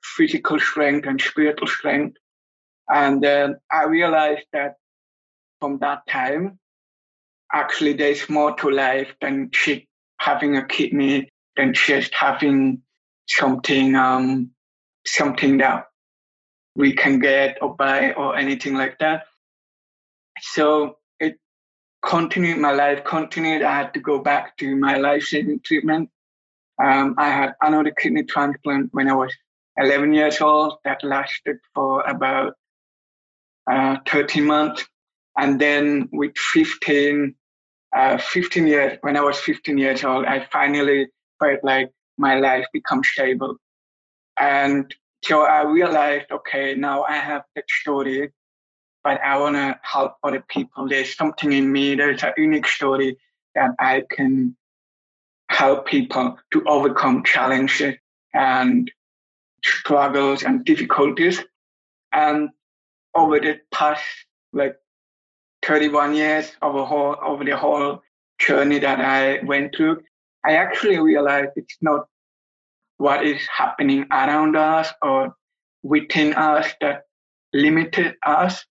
physical 0.03 0.59
strength 0.59 1.07
and 1.07 1.21
spiritual 1.21 1.69
strength. 1.69 2.17
And 2.89 3.25
uh, 3.25 3.55
I 3.73 3.85
realized 3.85 4.47
that 4.53 4.75
from 5.61 5.79
that 5.79 6.07
time, 6.09 6.59
actually 7.53 7.93
there's 7.95 8.29
more 8.29 8.55
to 8.57 8.71
life 8.71 9.15
than 9.21 9.51
just 9.53 9.83
having 10.19 10.57
a 10.57 10.67
kidney, 10.67 11.31
than 11.57 11.73
just 11.73 12.13
having 12.15 12.83
something, 13.29 13.95
um, 13.95 14.51
something 15.07 15.59
that 15.59 15.87
we 16.75 16.93
can 16.95 17.19
get 17.19 17.59
or 17.63 17.75
buy 17.77 18.13
or 18.13 18.37
anything 18.37 18.75
like 18.75 18.99
that. 18.99 19.25
So 20.41 20.99
it 21.21 21.39
continued 22.05 22.59
my 22.59 22.73
life, 22.73 23.05
continued. 23.05 23.63
I 23.63 23.77
had 23.77 23.95
to 23.95 24.01
go 24.01 24.19
back 24.19 24.57
to 24.59 24.77
my 24.77 24.97
life 24.97 25.25
saving 25.25 25.61
treatment. 25.65 26.11
Um, 26.83 27.15
I 27.19 27.29
had 27.29 27.55
another 27.61 27.91
kidney 27.91 28.25
transplant 28.25 28.89
when 28.93 29.09
I 29.09 29.15
was 29.15 29.33
11 29.77 30.15
years 30.15 30.41
old 30.41 30.79
that 30.85 31.05
lasted 31.05 31.59
for 31.75 32.03
about 32.03 32.55
uh, 33.71 33.97
13 34.09 34.45
months. 34.45 34.85
And 35.39 35.61
then 35.61 36.09
with 36.13 36.37
15, 36.37 37.35
uh, 37.97 38.19
15 38.19 38.67
years, 38.67 38.99
when 39.03 39.17
I 39.17 39.23
was 39.23 39.39
15 39.39 39.79
years 39.79 40.05
old, 40.05 40.25
I 40.27 40.47
finally 40.53 41.09
felt 41.39 41.61
like 41.63 41.91
my 42.19 42.39
life 42.39 42.67
become 42.73 43.03
stable. 43.05 43.57
And 44.39 44.95
so 45.25 45.43
I 45.43 45.63
realized, 45.63 46.27
okay, 46.31 46.75
now 46.75 47.05
I 47.05 47.17
have 47.17 47.45
that 47.55 47.65
story, 47.69 48.33
but 49.05 49.21
I 49.21 49.39
want 49.39 49.57
to 49.57 49.79
help 49.83 50.17
other 50.23 50.45
people. 50.49 50.89
There's 50.89 51.15
something 51.17 51.53
in 51.53 51.71
me, 51.71 51.95
there's 51.95 52.23
a 52.23 52.33
unique 52.37 52.67
story 52.67 53.19
that 53.55 53.71
I 53.79 54.03
can 54.11 54.57
help 55.49 55.87
people 55.87 56.39
to 56.53 56.65
overcome 56.67 57.23
challenges 57.25 57.95
and 58.35 58.91
struggles 59.65 60.43
and 60.43 60.65
difficulties. 60.65 61.43
And 62.13 62.51
over 63.15 63.39
the 63.39 63.61
past 63.71 64.05
like 64.53 64.77
31 65.63 66.15
years 66.15 66.53
over 66.63 66.85
whole 66.85 67.17
over 67.23 67.45
the 67.45 67.57
whole 67.57 68.03
journey 68.39 68.79
that 68.81 69.01
I 69.01 69.45
went 69.45 69.77
through, 69.77 70.03
I 70.45 70.55
actually 70.57 70.99
realized 70.99 71.51
it's 71.57 71.77
not 71.81 72.09
what 73.03 73.27
is 73.27 73.41
happening 73.49 74.07
around 74.13 74.57
us 74.57 74.89
or 75.03 75.35
within 75.83 76.35
us 76.35 76.67
that 76.81 77.03
limited 77.53 78.15
us. 78.25 78.65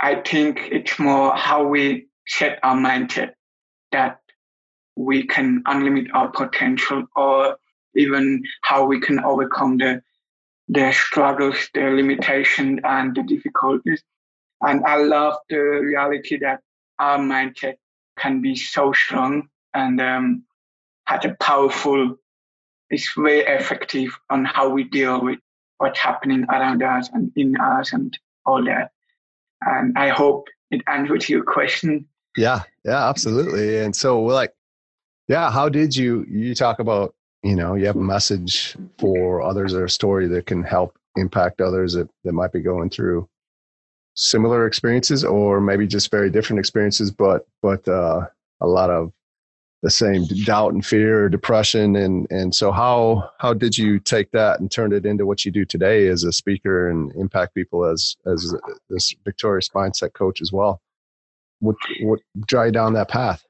I 0.00 0.16
think 0.16 0.68
it's 0.72 0.98
more 0.98 1.34
how 1.34 1.66
we 1.66 2.08
set 2.26 2.58
our 2.62 2.76
mindset 2.76 3.34
that 3.92 4.18
we 4.96 5.26
can 5.26 5.62
unlimit 5.64 6.08
our 6.12 6.30
potential 6.30 7.04
or 7.14 7.56
even 7.94 8.42
how 8.62 8.84
we 8.84 9.00
can 9.00 9.20
overcome 9.20 9.78
the 9.78 10.02
the 10.68 10.90
struggles, 10.92 11.68
the 11.74 11.82
limitations 11.82 12.80
and 12.82 13.14
the 13.14 13.22
difficulties. 13.22 14.02
And 14.60 14.84
I 14.84 14.96
love 14.96 15.34
the 15.48 15.58
reality 15.58 16.38
that 16.38 16.60
our 16.98 17.18
mindset 17.18 17.76
can 18.18 18.40
be 18.42 18.56
so 18.56 18.92
strong 18.92 19.48
and 19.74 20.00
um, 20.00 20.42
has 21.04 21.24
a 21.24 21.36
powerful, 21.40 22.16
it's 22.90 23.12
very 23.16 23.40
effective 23.40 24.18
on 24.30 24.44
how 24.44 24.68
we 24.68 24.84
deal 24.84 25.22
with 25.22 25.38
what's 25.78 25.98
happening 25.98 26.44
around 26.48 26.82
us 26.82 27.08
and 27.12 27.30
in 27.36 27.56
us 27.60 27.92
and 27.92 28.16
all 28.44 28.64
that. 28.64 28.92
And 29.62 29.96
I 29.96 30.08
hope 30.08 30.48
it 30.70 30.82
answers 30.86 31.28
your 31.28 31.42
question. 31.42 32.06
Yeah, 32.36 32.62
yeah, 32.84 33.08
absolutely. 33.08 33.78
And 33.78 33.94
so, 33.94 34.22
like, 34.22 34.54
yeah, 35.28 35.50
how 35.50 35.68
did 35.68 35.96
you 35.96 36.24
you 36.28 36.54
talk 36.54 36.78
about 36.78 37.14
you 37.42 37.54
know 37.54 37.74
you 37.74 37.86
have 37.86 37.96
a 37.96 38.00
message 38.00 38.76
for 38.98 39.42
others 39.42 39.74
or 39.74 39.84
a 39.84 39.90
story 39.90 40.26
that 40.28 40.46
can 40.46 40.62
help 40.62 40.98
impact 41.16 41.60
others 41.60 41.94
that, 41.94 42.08
that 42.24 42.32
might 42.32 42.52
be 42.52 42.60
going 42.60 42.90
through 42.90 43.28
similar 44.14 44.66
experiences 44.66 45.24
or 45.24 45.60
maybe 45.60 45.86
just 45.86 46.10
very 46.10 46.30
different 46.30 46.58
experiences 46.58 47.10
but 47.10 47.46
but 47.62 47.86
uh, 47.88 48.26
a 48.60 48.66
lot 48.66 48.90
of 48.90 49.12
the 49.82 49.90
same 49.90 50.24
doubt 50.44 50.72
and 50.72 50.84
fear 50.84 51.28
depression. 51.28 51.96
And 51.96 52.26
and 52.30 52.54
so 52.54 52.72
how 52.72 53.30
how 53.38 53.54
did 53.54 53.76
you 53.76 53.98
take 53.98 54.30
that 54.32 54.60
and 54.60 54.70
turn 54.70 54.92
it 54.92 55.06
into 55.06 55.26
what 55.26 55.44
you 55.44 55.50
do 55.50 55.64
today 55.64 56.08
as 56.08 56.24
a 56.24 56.32
speaker 56.32 56.90
and 56.90 57.12
impact 57.12 57.54
people 57.54 57.84
as 57.84 58.16
as 58.26 58.54
this 58.88 59.14
victorious 59.24 59.68
mindset 59.70 60.12
coach 60.14 60.40
as 60.40 60.52
well? 60.52 60.80
What 61.60 61.76
what 62.00 62.20
drive 62.46 62.72
down 62.72 62.94
that 62.94 63.08
path? 63.08 63.44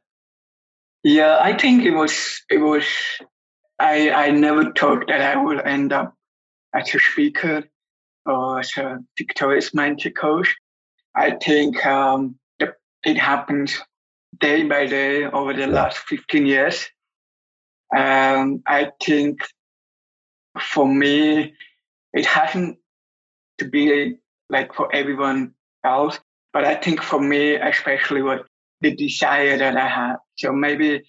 Yeah 1.03 1.39
i 1.41 1.57
think 1.57 1.85
it 1.85 1.93
was 1.93 2.43
it 2.51 2.59
was 2.59 2.85
I, 3.79 4.11
I 4.11 4.31
never 4.31 4.73
thought 4.73 5.07
that 5.09 5.21
I 5.21 5.37
would 5.37 5.61
end 5.67 5.93
up 5.93 6.15
as 6.75 6.95
a 6.95 6.99
speaker 6.99 7.65
or 8.25 8.61
as 8.61 8.77
a 8.77 8.99
victorious 9.19 9.71
mindset 9.71 10.17
coach. 10.17 10.55
I 11.15 11.33
think 11.33 11.85
um, 11.85 12.39
it 12.59 13.19
happens 13.19 13.81
day 14.39 14.65
by 14.65 14.87
day 14.87 15.25
over 15.25 15.53
the 15.53 15.67
last 15.67 15.99
15 15.99 16.47
years. 16.47 16.87
Um, 17.97 18.63
I 18.67 18.91
think 19.03 19.41
for 20.59 20.87
me, 20.87 21.55
it 22.13 22.27
hasn't 22.27 22.79
to 23.59 23.69
be 23.69 24.17
like 24.51 24.75
for 24.75 24.95
everyone 24.95 25.55
else, 25.85 26.19
but 26.53 26.65
I 26.65 26.75
think 26.75 27.03
for 27.03 27.21
me, 27.21 27.55
especially 27.55 28.23
what 28.23 28.47
the 28.81 28.95
desire 28.95 29.57
that 29.59 29.77
I 29.77 29.89
had. 29.89 30.17
So 30.37 30.53
maybe 30.53 31.03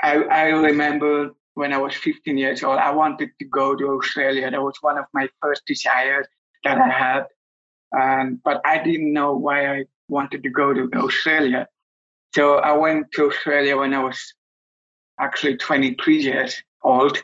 I, 0.00 0.16
I 0.16 0.42
remember 0.48 1.30
when 1.54 1.72
I 1.72 1.78
was 1.78 1.94
15 1.94 2.36
years 2.36 2.62
old. 2.62 2.78
I 2.78 2.90
wanted 2.90 3.30
to 3.38 3.44
go 3.46 3.74
to 3.74 3.88
Australia. 3.98 4.50
That 4.50 4.62
was 4.62 4.76
one 4.80 4.98
of 4.98 5.06
my 5.14 5.28
first 5.40 5.62
desires 5.66 6.26
that 6.64 6.78
I 6.78 6.88
had. 6.88 7.24
Um, 7.98 8.40
but 8.44 8.60
I 8.64 8.82
didn't 8.82 9.12
know 9.12 9.34
why 9.34 9.78
I 9.78 9.84
wanted 10.08 10.42
to 10.42 10.50
go 10.50 10.74
to 10.74 10.90
Australia. 10.96 11.66
So 12.36 12.56
I 12.56 12.72
went 12.76 13.12
to 13.12 13.28
Australia 13.28 13.78
when 13.78 13.94
I 13.94 14.04
was 14.04 14.34
actually 15.18 15.56
23 15.56 16.18
years 16.18 16.62
old. 16.84 17.16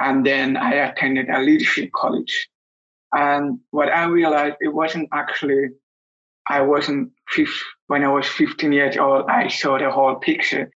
And 0.00 0.26
then 0.26 0.56
I 0.56 0.72
attended 0.72 1.28
a 1.30 1.38
leadership 1.38 1.92
college. 1.94 2.48
And 3.12 3.60
what 3.70 3.88
I 3.88 4.06
realized, 4.06 4.56
it 4.60 4.74
wasn't 4.74 5.10
actually, 5.12 5.68
I 6.48 6.62
wasn't, 6.62 7.12
when 7.86 8.02
I 8.02 8.08
was 8.08 8.26
15 8.26 8.72
years 8.72 8.96
old, 8.96 9.26
I 9.28 9.46
saw 9.46 9.78
the 9.78 9.92
whole 9.92 10.16
picture. 10.16 10.72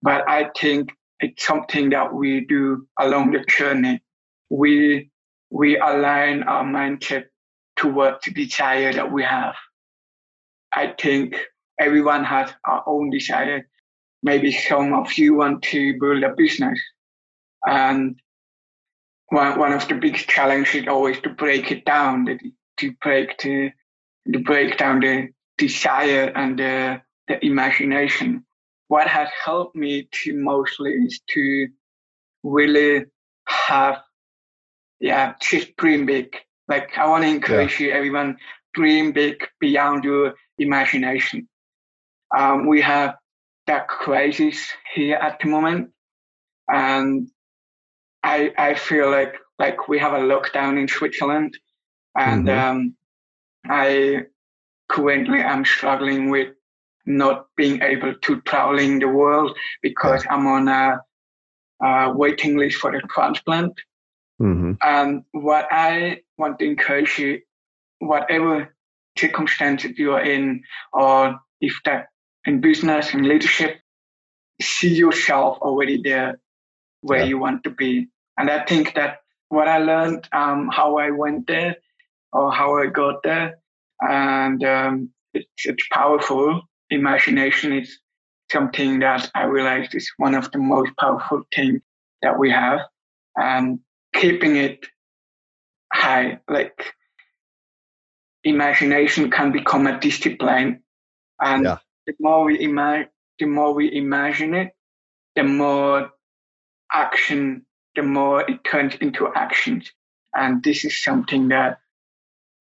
But 0.00 0.26
I 0.26 0.48
think 0.58 0.90
it's 1.20 1.44
something 1.44 1.90
that 1.90 2.14
we 2.14 2.46
do 2.46 2.86
along 2.98 3.32
the 3.32 3.44
journey. 3.44 4.02
We, 4.48 5.10
we 5.50 5.76
align 5.76 6.44
our 6.44 6.64
mindset 6.64 7.24
towards 7.76 8.24
the 8.24 8.30
desire 8.30 8.94
that 8.94 9.12
we 9.12 9.24
have. 9.24 9.56
I 10.72 10.94
think 10.98 11.36
everyone 11.80 12.24
has 12.24 12.50
our 12.64 12.84
own 12.86 13.10
desire. 13.10 13.66
Maybe 14.22 14.52
some 14.52 14.92
of 14.92 15.12
you 15.14 15.34
want 15.34 15.62
to 15.64 15.98
build 15.98 16.22
a 16.22 16.34
business. 16.36 16.78
And 17.66 18.20
one, 19.28 19.58
one 19.58 19.72
of 19.72 19.88
the 19.88 19.94
big 19.94 20.16
challenges 20.16 20.82
is 20.82 20.88
always 20.88 21.18
to 21.20 21.30
break 21.30 21.72
it 21.72 21.84
down, 21.84 22.38
to 22.78 22.92
break 23.02 23.38
to, 23.38 23.70
to 24.32 24.38
break 24.40 24.76
down 24.76 25.00
the 25.00 25.28
desire 25.56 26.32
and 26.36 26.58
the, 26.58 27.00
the 27.28 27.44
imagination. 27.44 28.44
What 28.88 29.06
has 29.06 29.28
helped 29.44 29.74
me 29.74 30.08
to 30.24 30.36
mostly 30.36 30.92
is 30.92 31.20
to 31.30 31.68
really 32.42 33.04
have, 33.46 33.98
yeah, 34.98 35.34
just 35.40 35.76
dream 35.76 36.06
big. 36.06 36.36
Like 36.68 36.90
I 36.98 37.08
want 37.08 37.24
to 37.24 37.28
encourage 37.28 37.80
yeah. 37.80 37.86
you, 37.86 37.92
everyone, 37.92 38.36
dream 38.74 39.12
big 39.12 39.46
beyond 39.60 40.04
your 40.04 40.34
imagination. 40.58 41.48
Um, 42.36 42.66
we 42.66 42.80
have 42.82 43.16
that 43.66 43.88
crisis 43.88 44.68
here 44.94 45.16
at 45.16 45.40
the 45.40 45.48
moment, 45.48 45.90
and 46.68 47.28
I 48.22 48.52
I 48.56 48.74
feel 48.74 49.10
like 49.10 49.34
like 49.58 49.88
we 49.88 49.98
have 49.98 50.12
a 50.12 50.18
lockdown 50.18 50.78
in 50.78 50.88
Switzerland, 50.88 51.58
and 52.16 52.46
mm-hmm. 52.46 52.70
um, 52.70 52.94
I 53.68 54.26
currently 54.88 55.40
am 55.40 55.64
struggling 55.64 56.30
with 56.30 56.54
not 57.06 57.46
being 57.56 57.82
able 57.82 58.14
to 58.14 58.40
traveling 58.42 58.98
the 58.98 59.08
world 59.08 59.56
because 59.82 60.24
I'm 60.28 60.46
on 60.46 60.68
a, 60.68 61.00
a 61.82 62.12
waiting 62.12 62.56
list 62.56 62.76
for 62.76 62.92
the 62.92 63.00
transplant. 63.08 63.72
Mm-hmm. 64.40 64.72
And 64.82 65.22
what 65.32 65.68
I 65.70 66.22
want 66.38 66.58
to 66.58 66.64
encourage 66.64 67.18
you, 67.18 67.40
whatever 67.98 68.74
circumstances 69.16 69.98
you 69.98 70.12
are 70.12 70.22
in, 70.22 70.62
or 70.92 71.38
if 71.60 71.74
that 71.84 72.06
in 72.46 72.60
business 72.60 73.12
and 73.14 73.26
leadership, 73.26 73.80
see 74.60 74.94
yourself 74.94 75.58
already 75.60 76.00
there 76.02 76.38
where 77.02 77.20
yeah. 77.20 77.26
you 77.26 77.38
want 77.38 77.64
to 77.64 77.70
be. 77.70 78.08
And 78.38 78.50
I 78.50 78.64
think 78.64 78.94
that 78.94 79.18
what 79.48 79.68
I 79.68 79.78
learned, 79.78 80.28
um, 80.32 80.68
how 80.72 80.98
I 80.98 81.10
went 81.10 81.46
there 81.46 81.76
or 82.32 82.52
how 82.52 82.78
I 82.78 82.86
got 82.86 83.22
there, 83.22 83.58
and 84.00 84.62
um, 84.64 85.10
it's, 85.34 85.48
it's 85.64 85.86
powerful. 85.92 86.62
Imagination 86.90 87.72
is 87.72 87.98
something 88.50 89.00
that 89.00 89.30
I 89.34 89.44
realized 89.44 89.94
is 89.94 90.10
one 90.16 90.34
of 90.34 90.50
the 90.52 90.58
most 90.58 90.92
powerful 90.98 91.42
things 91.54 91.80
that 92.22 92.38
we 92.38 92.50
have. 92.50 92.80
And 93.36 93.80
keeping 94.14 94.56
it 94.56 94.86
high, 95.92 96.40
like 96.48 96.94
imagination 98.44 99.30
can 99.30 99.52
become 99.52 99.86
a 99.86 100.00
discipline. 100.00 100.82
And 101.40 101.64
yeah. 101.64 101.78
The 102.10 102.16
more 102.20 102.44
we 102.44 102.60
imagine, 102.60 103.08
the 103.38 103.46
more 103.46 103.72
we 103.72 103.94
imagine 103.94 104.54
it, 104.54 104.72
the 105.36 105.44
more 105.44 106.10
action, 106.92 107.64
the 107.94 108.02
more 108.02 108.48
it 108.50 108.64
turns 108.64 108.94
into 108.96 109.28
actions. 109.34 109.90
And 110.34 110.62
this 110.62 110.84
is 110.84 111.02
something 111.02 111.48
that 111.48 111.78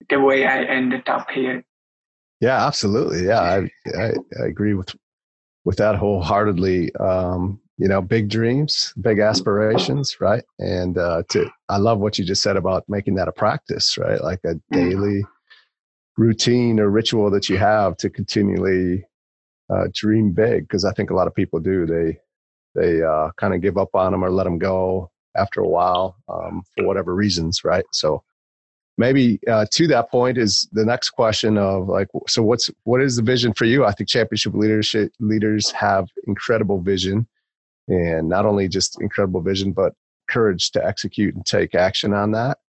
the 0.10 0.20
way 0.20 0.46
I 0.46 0.64
ended 0.64 1.10
up 1.10 1.30
here. 1.32 1.64
Yeah, 2.42 2.66
absolutely. 2.66 3.26
Yeah, 3.26 3.42
I, 3.42 3.72
I, 3.98 4.14
I 4.42 4.46
agree 4.46 4.74
with 4.74 4.96
with 5.66 5.78
that 5.78 5.96
wholeheartedly. 5.96 6.96
Um, 6.96 7.60
you 7.78 7.88
know, 7.88 8.02
big 8.02 8.30
dreams, 8.30 8.94
big 9.02 9.20
aspirations, 9.20 10.20
right? 10.20 10.44
And 10.60 10.98
uh, 10.98 11.24
to 11.30 11.50
I 11.70 11.78
love 11.78 12.00
what 12.00 12.20
you 12.20 12.26
just 12.26 12.42
said 12.42 12.58
about 12.58 12.84
making 12.88 13.16
that 13.16 13.28
a 13.28 13.32
practice, 13.32 13.98
right? 13.98 14.22
Like 14.22 14.42
a 14.44 14.56
mm-hmm. 14.56 14.76
daily 14.76 15.26
routine 16.18 16.80
or 16.80 16.90
ritual 16.90 17.32
that 17.32 17.50
you 17.50 17.58
have 17.58 17.98
to 17.98 18.10
continually 18.10 19.06
uh, 19.70 19.88
dream 19.94 20.32
big. 20.32 20.68
Because 20.68 20.86
I 20.86 20.92
think 20.94 21.10
a 21.10 21.16
lot 21.16 21.28
of 21.28 21.36
people 21.36 21.60
do. 21.60 21.86
They 21.86 22.20
they 22.76 23.02
uh, 23.02 23.32
kind 23.38 23.54
of 23.54 23.62
give 23.62 23.78
up 23.78 23.96
on 23.96 24.12
them 24.12 24.24
or 24.24 24.30
let 24.30 24.44
them 24.44 24.60
go 24.60 25.12
after 25.36 25.62
a 25.62 25.68
while 25.68 26.18
um, 26.28 26.64
for 26.76 26.86
whatever 26.86 27.16
reasons, 27.16 27.64
right? 27.64 27.86
So 27.92 28.24
maybe 28.98 29.40
uh, 29.48 29.66
to 29.72 29.88
that 29.88 30.12
point 30.12 30.38
is 30.38 30.68
the 30.74 30.86
next 30.86 31.12
question 31.12 31.58
of 31.58 31.88
like, 31.88 32.08
so 32.28 32.44
what's 32.44 32.70
what 32.84 33.02
is 33.02 33.16
the 33.16 33.22
vision 33.22 33.54
for 33.54 33.66
you? 33.66 33.86
I 33.86 33.92
think 33.92 34.10
championship 34.10 34.54
leadership 34.54 35.12
leaders 35.20 35.72
have 35.72 36.08
incredible 36.28 36.82
vision, 36.82 37.28
and 37.88 38.30
not 38.30 38.46
only 38.46 38.68
just 38.68 39.02
incredible 39.02 39.42
vision, 39.42 39.72
but 39.72 39.94
courage 40.30 40.72
to 40.72 40.86
execute 40.86 41.34
and 41.34 41.46
take 41.46 41.74
action 41.74 42.14
on 42.14 42.32
that. 42.32 42.60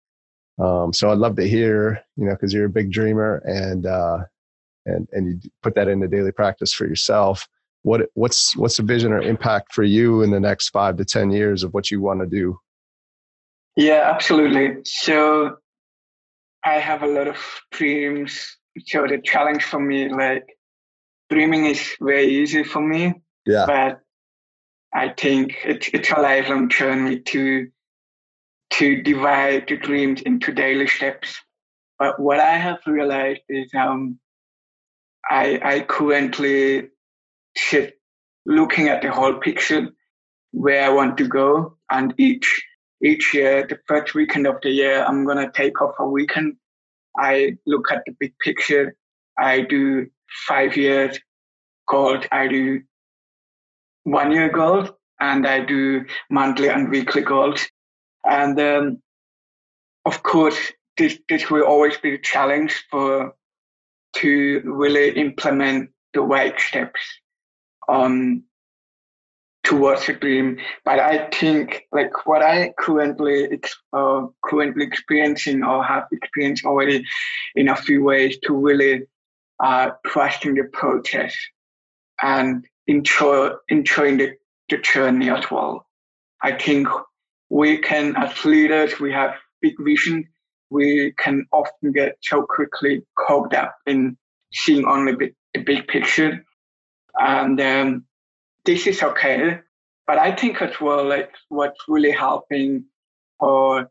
Um, 0.59 0.93
so 0.93 1.11
I'd 1.11 1.19
love 1.19 1.37
to 1.37 1.49
hear, 1.49 2.03
you 2.17 2.27
know, 2.27 2.33
because 2.33 2.53
you're 2.53 2.67
a 2.67 2.71
big 2.71 2.91
dreamer 2.91 3.43
and 3.45 3.87
uh, 3.87 4.19
and 4.87 5.09
and 5.13 5.43
you 5.43 5.51
put 5.63 5.75
that 5.75 5.89
into 5.89 6.09
daily 6.09 6.33
practice 6.33 6.73
for 6.73 6.87
yourself 6.87 7.47
what 7.83 8.03
what's 8.15 8.57
what's 8.57 8.77
the 8.77 8.83
vision 8.83 9.13
or 9.13 9.21
impact 9.21 9.73
for 9.73 9.83
you 9.83 10.23
in 10.23 10.31
the 10.31 10.41
next 10.41 10.69
five 10.71 10.97
to 10.97 11.05
ten 11.05 11.31
years 11.31 11.63
of 11.63 11.73
what 11.73 11.91
you 11.91 12.01
want 12.01 12.21
to 12.21 12.27
do? 12.27 12.59
Yeah 13.77 14.11
absolutely. 14.13 14.83
So 14.85 15.57
i 16.65 16.75
have 16.75 17.03
a 17.03 17.07
lot 17.07 17.27
of 17.29 17.39
dreams. 17.71 18.57
So 18.87 19.07
the 19.07 19.21
challenge 19.25 19.65
for 19.65 19.81
me 19.81 20.09
like 20.09 20.45
dreaming 21.31 21.67
is 21.67 21.97
very 22.01 22.27
easy 22.27 22.65
for 22.65 22.81
me 22.81 23.15
yeah. 23.47 23.65
but 23.67 24.01
i 24.93 25.09
think 25.09 25.57
it's, 25.65 25.89
it's 25.93 26.11
a 26.11 26.21
lifelong 26.21 26.69
journey 26.69 27.21
to 27.21 27.69
to 28.71 29.03
divide 29.03 29.67
the 29.69 29.77
dreams 29.77 30.23
into 30.23 30.53
daily 30.53 30.87
steps. 30.87 31.37
But 31.99 32.21
what 32.21 32.41
i 32.41 32.57
have 32.57 32.81
realized 32.87 33.43
is 33.49 33.73
um 33.75 34.19
i 35.29 35.61
i 35.63 35.81
currently 35.81 36.89
shift, 37.57 37.95
looking 38.47 38.89
at 38.89 39.03
the 39.03 39.11
whole 39.11 39.35
picture, 39.35 39.89
where 40.53 40.85
I 40.85 40.89
want 40.91 41.19
to 41.19 41.29
go, 41.29 41.77
and 41.91 42.15
each 42.19 42.63
each 43.03 43.35
year, 43.35 43.67
the 43.67 43.79
first 43.87 44.15
weekend 44.15 44.47
of 44.47 44.57
the 44.63 44.71
year, 44.71 45.05
I'm 45.05 45.27
gonna 45.27 45.51
take 45.53 45.81
off 45.81 45.95
a 45.99 46.09
weekend. 46.09 46.57
I 47.17 47.57
look 47.67 47.91
at 47.91 48.03
the 48.07 48.13
big 48.19 48.39
picture. 48.39 48.95
I 49.39 49.63
do 49.63 50.07
five 50.47 50.77
years 50.77 51.19
gold. 51.89 52.27
I 52.31 52.47
do 52.47 52.83
one 54.05 54.33
year 54.33 54.49
gold, 54.51 54.95
and 55.19 55.47
I 55.47 55.61
do 55.65 56.05
monthly 56.31 56.69
and 56.69 56.89
weekly 56.91 57.23
goals. 57.23 57.67
And 58.25 58.59
um, 58.61 59.03
of 60.05 60.23
course, 60.23 60.73
this 60.97 61.19
this 61.29 61.51
will 61.51 61.63
always 61.63 61.97
be 61.99 62.15
a 62.15 62.19
challenge 62.19 62.85
for 62.91 63.35
to 64.17 64.63
really 64.65 65.11
implement 65.11 65.91
the 66.15 66.21
right 66.21 66.59
steps 66.59 67.01
um, 67.89 68.45
towards 69.65 70.09
a 70.09 70.15
dream. 70.15 70.59
But 70.85 70.99
I 70.99 71.29
think 71.29 71.87
like 71.93 72.27
what 72.27 72.43
I 72.43 72.73
currently 72.79 73.61
uh, 73.93 74.27
currently 74.45 74.85
experiencing 74.85 75.63
or 75.63 75.85
have 75.85 76.05
experienced 76.13 76.65
already 76.65 77.05
in 77.55 77.69
a 77.69 77.77
few 77.77 78.03
ways 78.03 78.39
to 78.45 78.57
really 78.57 79.03
uh, 79.63 79.91
trusting 80.07 80.55
the 80.55 80.65
process 80.73 81.37
and 82.23 82.65
enjoy 82.87 83.51
enjoying 83.69 84.19
the, 84.19 84.33
the 84.69 84.79
journey 84.79 85.31
as 85.31 85.51
well. 85.51 85.87
I 86.43 86.53
think 86.53 86.89
we 87.51 87.79
can 87.79 88.17
as 88.17 88.45
leaders 88.45 88.99
we 88.99 89.13
have 89.13 89.35
big 89.61 89.75
vision. 89.79 90.29
We 90.71 91.13
can 91.19 91.47
often 91.53 91.93
get 91.93 92.17
so 92.23 92.43
quickly 92.43 93.03
caught 93.19 93.55
up 93.55 93.75
in 93.87 94.17
seeing 94.53 94.87
only 94.87 95.13
the 95.55 95.63
big 95.63 95.89
picture 95.89 96.45
and 97.19 97.61
um, 97.61 98.05
this 98.65 98.87
is 98.87 99.03
okay. 99.03 99.61
But 100.07 100.19
I 100.19 100.35
think 100.35 100.61
as 100.63 100.81
well, 100.81 101.07
like 101.07 101.31
what's 101.49 101.79
really 101.89 102.11
helping 102.11 102.85
for 103.39 103.91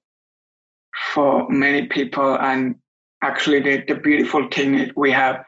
for 1.14 1.50
many 1.50 1.88
people, 1.88 2.38
and 2.38 2.76
actually 3.24 3.62
the, 3.62 3.84
the 3.88 3.96
beautiful 3.96 4.48
thing 4.50 4.76
is 4.76 4.92
we 4.96 5.12
have 5.12 5.44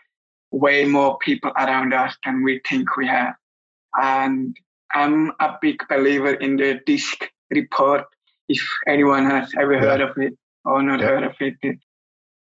way 0.52 0.86
more 0.86 1.18
people 1.20 1.52
around 1.58 1.94
us 1.94 2.16
than 2.26 2.44
we 2.44 2.62
think 2.68 2.96
we 2.96 3.08
have. 3.08 3.34
And 3.96 4.56
I'm 4.94 5.32
a 5.40 5.58
big 5.62 5.82
believer 5.90 6.34
in 6.34 6.58
the 6.58 6.80
DISC 6.86 7.30
report. 7.50 8.06
If 8.48 8.62
anyone 8.88 9.26
has 9.30 9.52
ever 9.58 9.80
heard 9.80 10.02
of 10.02 10.18
it 10.18 10.34
or 10.66 10.82
not 10.84 11.02
heard 11.02 11.24
of 11.24 11.36
it, 11.40 11.56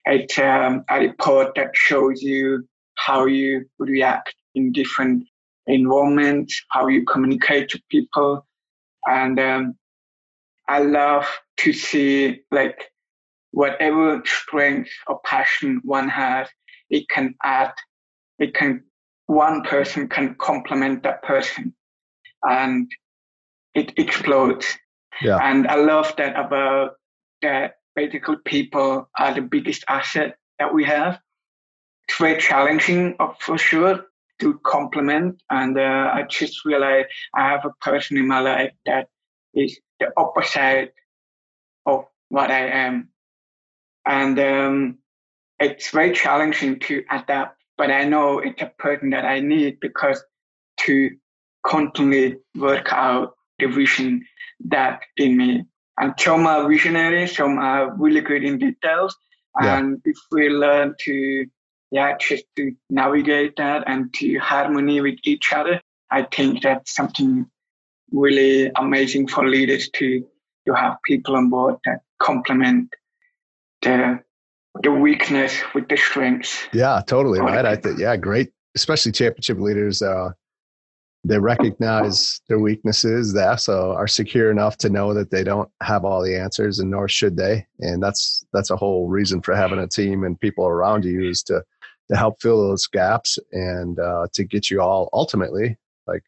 it's 0.06 0.38
um, 0.40 0.84
a 0.90 1.00
report 1.00 1.54
that 1.56 1.72
shows 1.74 2.22
you 2.22 2.68
how 2.96 3.26
you 3.26 3.66
react 3.80 4.36
in 4.56 4.72
different 4.72 5.24
environments, 5.68 6.62
how 6.70 6.88
you 6.88 7.06
communicate 7.06 7.70
to 7.70 7.82
people. 7.90 8.46
And 9.06 9.40
um, 9.40 9.76
I 10.68 10.80
love 10.80 11.28
to 11.58 11.74
see 11.74 12.42
like 12.52 12.92
whatever 13.52 14.22
strength 14.26 14.92
or 15.08 15.20
passion 15.24 15.82
one 15.84 16.10
has, 16.10 16.48
it 16.90 17.08
can 17.10 17.36
add, 17.44 17.74
it 18.40 18.54
can, 18.54 18.84
one 19.28 19.64
person 19.64 20.10
can 20.10 20.36
complement 20.36 21.04
that 21.04 21.24
person 21.24 21.74
and 22.44 22.92
it 23.74 23.94
explodes. 23.98 24.78
Yeah. 25.22 25.38
And 25.42 25.68
I 25.68 25.76
love 25.76 26.14
that 26.18 26.38
about 26.38 26.92
that 27.42 27.76
basically 27.96 28.38
people 28.46 29.10
are 29.18 29.34
the 29.34 29.42
biggest 29.42 29.84
asset 29.88 30.36
that 30.60 30.74
we 30.74 30.84
have. 30.86 31.20
It's 32.08 32.18
very 32.18 32.40
challenging 32.40 33.16
uh, 33.20 33.34
for 33.40 33.58
sure 33.58 34.06
to 34.40 34.60
complement. 34.66 35.42
And 35.50 35.78
uh, 35.78 36.12
I 36.14 36.24
just 36.30 36.66
realized 36.66 37.08
I 37.36 37.50
have 37.50 37.66
a 37.66 37.74
person 37.84 38.18
in 38.18 38.28
my 38.28 38.40
life 38.40 38.72
that 38.86 39.08
is 39.54 39.80
the 40.00 40.08
opposite 40.18 40.94
of 41.86 42.06
what 42.30 42.52
I 42.52 42.68
am. 42.68 43.10
And 44.06 44.40
um, 44.40 44.98
it's 45.60 45.92
very 45.92 46.14
challenging 46.14 46.80
to 46.80 47.04
adapt, 47.12 47.62
but 47.78 47.92
I 47.92 48.04
know 48.06 48.40
it's 48.40 48.62
a 48.62 48.72
person 48.80 49.12
that 49.12 49.26
I 49.26 49.40
need 49.40 49.80
because 49.80 50.24
to 50.82 51.12
constantly 51.66 52.38
work 52.56 52.92
out 52.92 53.36
the 53.60 53.68
vision 53.68 54.26
that 54.66 55.02
in 55.18 55.38
me. 55.38 55.64
And 56.02 56.14
some 56.18 56.48
are 56.48 56.68
visionary, 56.68 57.28
some 57.28 57.60
are 57.60 57.94
really 57.96 58.22
good 58.22 58.44
in 58.44 58.58
details. 58.58 59.16
Yeah. 59.62 59.78
And 59.78 60.02
if 60.04 60.18
we 60.32 60.50
learn 60.50 60.96
to, 61.02 61.46
yeah, 61.92 62.18
just 62.18 62.44
to 62.56 62.74
navigate 62.90 63.58
that 63.58 63.84
and 63.86 64.12
to 64.16 64.38
harmony 64.40 65.00
with 65.00 65.20
each 65.24 65.54
other, 65.54 65.80
I 66.10 66.24
think 66.24 66.64
that's 66.64 66.96
something 66.96 67.46
really 68.12 68.72
amazing 68.76 69.28
for 69.28 69.48
leaders 69.48 69.90
to 69.90 70.26
to 70.68 70.74
have 70.74 70.98
people 71.06 71.36
on 71.36 71.50
board 71.50 71.76
that 71.86 72.02
complement 72.20 72.90
the 73.84 74.20
the 74.84 74.92
weakness 74.92 75.54
with 75.76 75.88
the 75.88 75.98
strengths. 75.98 76.68
Yeah, 76.74 77.02
totally 77.06 77.40
right. 77.40 77.66
I 77.66 77.76
think 77.76 78.00
yeah, 78.00 78.16
great, 78.18 78.52
especially 78.76 79.12
championship 79.12 79.60
leaders. 79.60 80.02
Uh, 80.02 80.32
they 81.24 81.38
recognize 81.38 82.42
their 82.50 82.60
weaknesses. 82.60 83.34
They 83.34 83.44
also 83.44 83.92
are 83.94 84.08
secure 84.08 84.50
enough 84.50 84.78
to 84.78 84.90
know 84.90 85.14
that 85.14 85.30
they 85.30 85.44
don't 85.44 85.70
have 85.82 86.04
all 86.04 86.24
the 86.24 86.36
answers, 86.36 86.80
and 86.80 86.90
nor 86.90 87.08
should 87.08 87.38
they. 87.38 87.66
And 87.80 88.02
that's 88.02 88.44
that's 88.54 88.72
a 88.72 88.76
whole 88.76 89.08
reason 89.08 89.42
for 89.42 89.56
having 89.56 89.80
a 89.80 89.88
team 89.88 90.24
and 90.24 90.40
people 90.40 90.66
around 90.66 91.06
you 91.06 91.30
is 91.30 91.44
to 91.44 91.64
to 92.10 92.18
help 92.18 92.42
fill 92.42 92.68
those 92.68 92.88
gaps 92.88 93.38
and 93.52 94.00
uh, 94.00 94.28
to 94.34 94.44
get 94.44 94.70
you 94.70 94.82
all 94.82 95.10
ultimately 95.14 95.78
like 96.08 96.24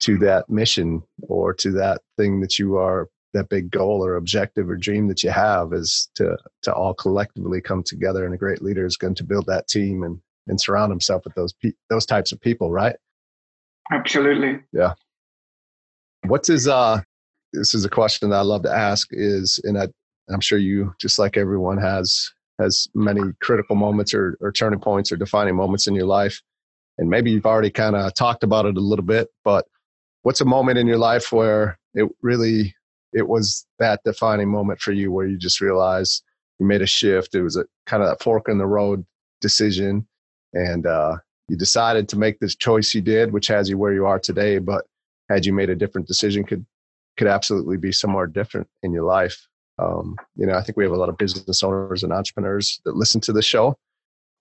to 0.00 0.16
that 0.18 0.48
mission 0.48 1.02
or 1.28 1.52
to 1.52 1.70
that 1.72 2.00
thing 2.16 2.40
that 2.40 2.58
you 2.58 2.76
are 2.76 3.08
that 3.34 3.48
big 3.48 3.70
goal 3.70 4.04
or 4.04 4.16
objective 4.16 4.68
or 4.68 4.76
dream 4.76 5.06
that 5.08 5.22
you 5.22 5.30
have 5.30 5.72
is 5.72 6.08
to 6.14 6.36
to 6.62 6.72
all 6.72 6.94
collectively 6.94 7.60
come 7.60 7.82
together 7.82 8.24
and 8.24 8.34
a 8.34 8.38
great 8.38 8.62
leader 8.62 8.86
is 8.86 8.96
going 8.96 9.14
to 9.14 9.24
build 9.24 9.46
that 9.46 9.68
team 9.68 10.02
and 10.02 10.20
and 10.46 10.60
surround 10.60 10.90
himself 10.90 11.22
with 11.24 11.34
those 11.34 11.52
pe- 11.52 11.72
those 11.90 12.06
types 12.06 12.32
of 12.32 12.40
people 12.40 12.70
right 12.70 12.96
Absolutely. 13.92 14.60
yeah 14.72 14.94
what's 16.26 16.48
his 16.48 16.68
uh 16.68 17.00
this 17.52 17.74
is 17.74 17.84
a 17.84 17.90
question 17.90 18.30
that 18.30 18.36
i 18.36 18.42
love 18.42 18.62
to 18.62 18.70
ask 18.70 19.08
is 19.10 19.60
and 19.64 19.78
I, 19.78 19.88
i'm 20.30 20.40
sure 20.40 20.58
you 20.58 20.94
just 21.00 21.18
like 21.18 21.36
everyone 21.36 21.78
has 21.78 22.30
has 22.58 22.88
many 22.94 23.22
critical 23.40 23.74
moments 23.74 24.12
or, 24.12 24.36
or 24.40 24.52
turning 24.52 24.80
points 24.80 25.10
or 25.10 25.16
defining 25.16 25.56
moments 25.56 25.86
in 25.86 25.94
your 25.94 26.06
life 26.06 26.40
and 26.98 27.08
maybe 27.08 27.30
you've 27.30 27.46
already 27.46 27.70
kind 27.70 27.96
of 27.96 28.12
talked 28.14 28.44
about 28.44 28.66
it 28.66 28.76
a 28.76 28.80
little 28.80 29.04
bit 29.04 29.28
but 29.44 29.64
what's 30.22 30.42
a 30.42 30.44
moment 30.44 30.78
in 30.78 30.86
your 30.86 30.98
life 30.98 31.32
where 31.32 31.78
it 31.94 32.08
really 32.22 32.74
it 33.12 33.26
was 33.26 33.66
that 33.78 34.00
defining 34.04 34.48
moment 34.48 34.80
for 34.80 34.92
you 34.92 35.10
where 35.10 35.26
you 35.26 35.36
just 35.36 35.60
realized 35.60 36.22
you 36.60 36.66
made 36.66 36.82
a 36.82 36.86
shift. 36.86 37.34
It 37.34 37.42
was 37.42 37.56
a 37.56 37.64
kind 37.86 38.02
of 38.02 38.08
that 38.08 38.22
fork 38.22 38.48
in 38.48 38.58
the 38.58 38.66
road 38.66 39.04
decision, 39.40 40.06
and 40.52 40.86
uh, 40.86 41.16
you 41.50 41.56
decided 41.56 42.08
to 42.08 42.16
make 42.16 42.38
this 42.38 42.54
choice 42.54 42.94
you 42.94 43.00
did, 43.00 43.32
which 43.32 43.48
has 43.48 43.68
you 43.68 43.76
where 43.76 43.92
you 43.92 44.06
are 44.06 44.20
today. 44.20 44.58
But 44.58 44.84
had 45.28 45.44
you 45.44 45.52
made 45.52 45.68
a 45.68 45.74
different 45.74 46.06
decision, 46.06 46.44
could 46.44 46.64
could 47.16 47.26
absolutely 47.26 47.76
be 47.76 47.90
somewhere 47.90 48.28
different 48.28 48.68
in 48.84 48.92
your 48.92 49.02
life. 49.02 49.48
Um, 49.80 50.14
you 50.36 50.46
know, 50.46 50.54
I 50.54 50.62
think 50.62 50.76
we 50.76 50.84
have 50.84 50.92
a 50.92 50.96
lot 50.96 51.08
of 51.08 51.18
business 51.18 51.64
owners 51.64 52.04
and 52.04 52.12
entrepreneurs 52.12 52.80
that 52.84 52.94
listen 52.94 53.20
to 53.22 53.32
the 53.32 53.42
show, 53.42 53.76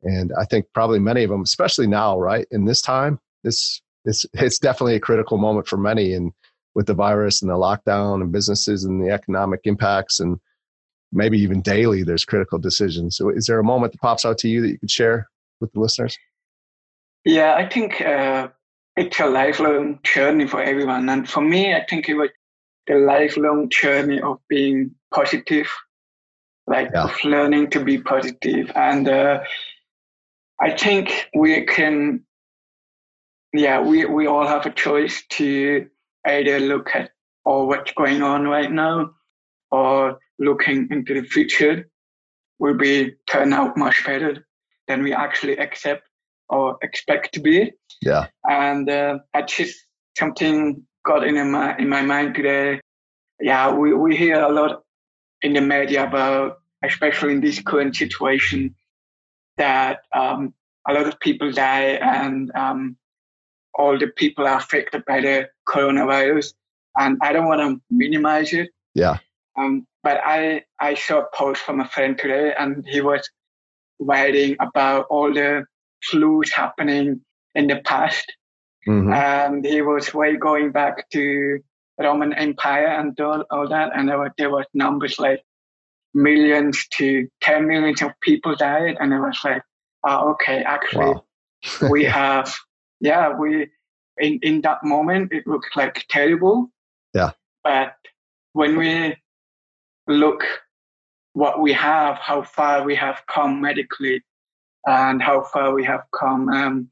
and 0.03 0.31
I 0.39 0.45
think 0.45 0.67
probably 0.71 0.99
many 0.99 1.23
of 1.23 1.31
them, 1.31 1.41
especially 1.41 1.87
now, 1.87 2.19
right 2.19 2.45
in 2.51 2.65
this 2.65 2.81
time, 2.81 3.19
this 3.43 3.81
it's 4.05 4.27
it's 4.33 4.59
definitely 4.59 4.95
a 4.95 4.99
critical 4.99 5.39
moment 5.39 5.67
for 5.67 5.77
many, 5.77 6.13
and 6.13 6.31
with 6.75 6.85
the 6.85 6.93
virus 6.93 7.41
and 7.41 7.49
the 7.49 7.55
lockdown 7.55 8.21
and 8.21 8.31
businesses 8.31 8.83
and 8.83 9.03
the 9.03 9.11
economic 9.11 9.61
impacts 9.63 10.19
and 10.19 10.39
maybe 11.11 11.39
even 11.39 11.59
daily 11.59 12.03
there's 12.03 12.23
critical 12.23 12.59
decisions 12.59 13.17
so 13.17 13.29
is 13.29 13.47
there 13.47 13.57
a 13.57 13.63
moment 13.63 13.91
that 13.91 13.99
pops 13.99 14.25
out 14.25 14.37
to 14.37 14.47
you 14.47 14.61
that 14.61 14.69
you 14.69 14.77
could 14.77 14.91
share 14.91 15.27
with 15.59 15.73
the 15.73 15.79
listeners 15.79 16.15
Yeah, 17.25 17.55
I 17.55 17.67
think 17.69 18.01
uh, 18.01 18.49
it's 18.97 19.19
a 19.19 19.27
lifelong 19.27 19.99
journey 20.03 20.47
for 20.47 20.61
everyone. 20.61 21.09
And 21.09 21.29
for 21.29 21.41
me, 21.41 21.73
I 21.75 21.85
think 21.89 22.09
it 22.09 22.15
was 22.15 22.29
the 22.87 22.95
lifelong 22.95 23.69
journey 23.69 24.21
of 24.21 24.39
being 24.49 24.95
positive, 25.13 25.69
like 26.67 26.89
Yeah. 26.93 27.03
of 27.05 27.23
learning 27.23 27.71
to 27.71 27.83
be 27.83 27.99
positive. 28.01 28.71
And 28.75 29.07
uh, 29.09 29.41
I 30.61 30.71
think 30.71 31.29
we 31.35 31.65
can, 31.65 32.25
yeah, 33.53 33.81
we, 33.81 34.05
we 34.05 34.27
all 34.27 34.47
have 34.47 34.65
a 34.65 34.71
choice 34.71 35.23
to 35.31 35.87
either 36.27 36.59
look 36.59 36.89
at 36.95 37.11
or 37.45 37.67
what's 37.67 37.93
going 37.93 38.23
on 38.23 38.45
right 38.47 38.71
now 38.71 39.11
or 39.71 40.19
looking 40.39 40.87
into 40.91 41.13
the 41.13 41.27
future 41.27 41.89
will 42.59 42.75
be 42.77 43.15
turn 43.27 43.53
out 43.53 43.77
much 43.77 44.05
better 44.05 44.45
than 44.87 45.03
we 45.03 45.13
actually 45.13 45.57
accept 45.59 46.08
or 46.49 46.77
expect 46.81 47.33
to 47.33 47.39
be. 47.39 47.71
yeah 48.01 48.27
And 48.43 48.89
uh, 48.89 49.19
I 49.33 49.43
just 49.43 49.77
something 50.17 50.83
got 51.05 51.25
in 51.25 51.51
my 51.51 51.77
in 51.77 51.89
my 51.89 52.01
mind 52.01 52.35
today. 52.35 52.81
Yeah, 53.39 53.71
we, 53.71 53.93
we 53.93 54.17
hear 54.17 54.41
a 54.41 54.51
lot 54.51 54.83
in 55.41 55.53
the 55.53 55.61
media 55.61 56.05
about, 56.05 56.59
especially 56.83 57.33
in 57.33 57.41
this 57.41 57.61
current 57.61 57.95
situation, 57.95 58.75
that 59.57 59.99
um, 60.13 60.53
a 60.87 60.93
lot 60.93 61.07
of 61.07 61.19
people 61.19 61.51
die 61.51 61.99
and 62.01 62.51
um, 62.55 62.97
all 63.73 63.97
the 63.97 64.07
people 64.07 64.45
are 64.45 64.57
affected 64.57 65.05
by 65.05 65.21
the 65.21 65.49
coronavirus. 65.67 66.53
And 66.97 67.17
I 67.21 67.31
don't 67.31 67.47
want 67.47 67.61
to 67.61 67.81
minimize 67.89 68.51
it. 68.51 68.69
yeah 68.93 69.17
Um, 69.57 69.87
but 70.03 70.19
I, 70.25 70.63
I 70.79 70.95
saw 70.95 71.21
a 71.21 71.27
post 71.33 71.61
from 71.61 71.79
a 71.79 71.87
friend 71.87 72.17
today 72.17 72.53
and 72.57 72.85
he 72.85 73.01
was 73.01 73.29
writing 73.99 74.57
about 74.59 75.05
all 75.09 75.33
the 75.33 75.65
flus 76.11 76.51
happening 76.51 77.21
in 77.55 77.67
the 77.67 77.77
past. 77.77 78.31
Mhm. 78.87 79.13
And 79.13 79.65
he 79.65 79.81
was 79.81 80.13
way 80.13 80.37
going 80.37 80.71
back 80.71 81.09
to 81.11 81.59
Roman 81.99 82.33
Empire 82.33 82.87
and 82.87 83.19
all, 83.19 83.43
all 83.51 83.67
that. 83.67 83.91
And 83.95 84.07
there 84.07 84.17
were, 84.17 84.31
there 84.37 84.49
was 84.49 84.65
numbers 84.73 85.19
like 85.19 85.43
millions 86.13 86.87
to 86.97 87.27
10 87.41 87.67
millions 87.67 88.01
of 88.01 88.11
people 88.21 88.55
died. 88.55 88.97
And 88.99 89.13
it 89.13 89.19
was 89.19 89.39
like, 89.43 89.63
oh, 90.07 90.31
okay, 90.31 90.63
actually 90.63 91.05
wow 91.05 91.23
we 91.89 92.03
have, 92.05 92.55
yeah, 92.99 93.37
we, 93.37 93.67
in, 94.17 94.39
in 94.41 94.61
that 94.61 94.83
moment, 94.83 95.31
it 95.31 95.47
looked 95.47 95.75
like 95.75 96.05
terrible. 96.09 96.71
Yeah. 97.13 97.31
But 97.63 97.95
when 98.53 98.77
we 98.77 99.15
look 100.07 100.43
what 101.33 101.61
we 101.61 101.73
have, 101.73 102.17
how 102.17 102.43
far 102.43 102.83
we 102.83 102.95
have 102.95 103.21
come 103.31 103.61
medically, 103.61 104.21
and 104.85 105.21
how 105.21 105.43
far 105.43 105.73
we 105.73 105.83
have 105.85 106.03
come 106.17 106.49
um, 106.49 106.89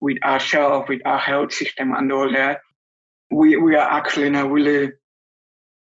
with 0.00 0.22
ourselves, 0.22 0.88
with 0.88 1.00
our 1.04 1.18
health 1.18 1.52
system, 1.52 1.92
and 1.92 2.12
all 2.12 2.30
that, 2.32 2.60
we 3.30 3.56
we 3.56 3.74
are 3.74 3.88
actually 3.90 4.26
in 4.28 4.34
a 4.34 4.48
really 4.48 4.92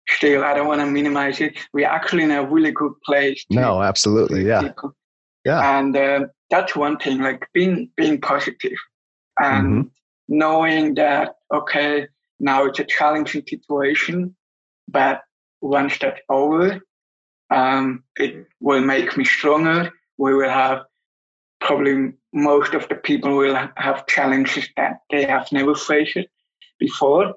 still. 0.09 0.45
I 0.45 0.55
don't 0.55 0.67
want 0.69 0.81
to 0.81 0.87
minimize 0.87 1.41
it. 1.41 1.59
We 1.73 1.85
are 1.85 1.95
actually 1.95 2.25
in 2.25 2.31
a 2.31 2.45
really 2.45 2.73
good 2.73 2.93
place. 3.05 3.45
to- 3.47 3.55
no 3.55 3.83
absolutely 3.83 4.47
yeah 4.47 4.63
people. 4.63 4.95
yeah 5.45 5.79
And 5.79 5.97
uh, 5.97 6.27
that's 6.51 6.77
one 6.77 6.99
thing, 6.99 7.21
like 7.21 7.47
being 7.53 7.91
being 7.97 8.21
positive 8.21 8.79
and 9.39 9.91
knowing 10.29 10.95
that 10.95 11.37
okay, 11.53 12.09
now 12.41 12.65
it's 12.67 12.79
a 12.79 12.85
challenging 12.85 13.45
situation, 13.47 14.35
but 14.89 15.23
once 15.61 15.99
that's 15.99 16.21
over, 16.29 16.81
um, 17.51 18.05
it 18.17 18.47
will 18.61 18.81
make 18.81 19.17
me 19.17 19.25
stronger. 19.25 19.91
We 20.19 20.35
will 20.35 20.51
have 20.51 20.83
probably 21.65 22.13
most 22.33 22.75
of 22.75 22.87
the 22.89 22.95
people 22.95 23.37
will 23.37 23.57
have 23.77 24.07
challenges 24.07 24.69
that 24.77 24.99
they 25.11 25.25
have 25.25 25.51
never 25.51 25.75
faced 25.75 26.29
before. 26.79 27.35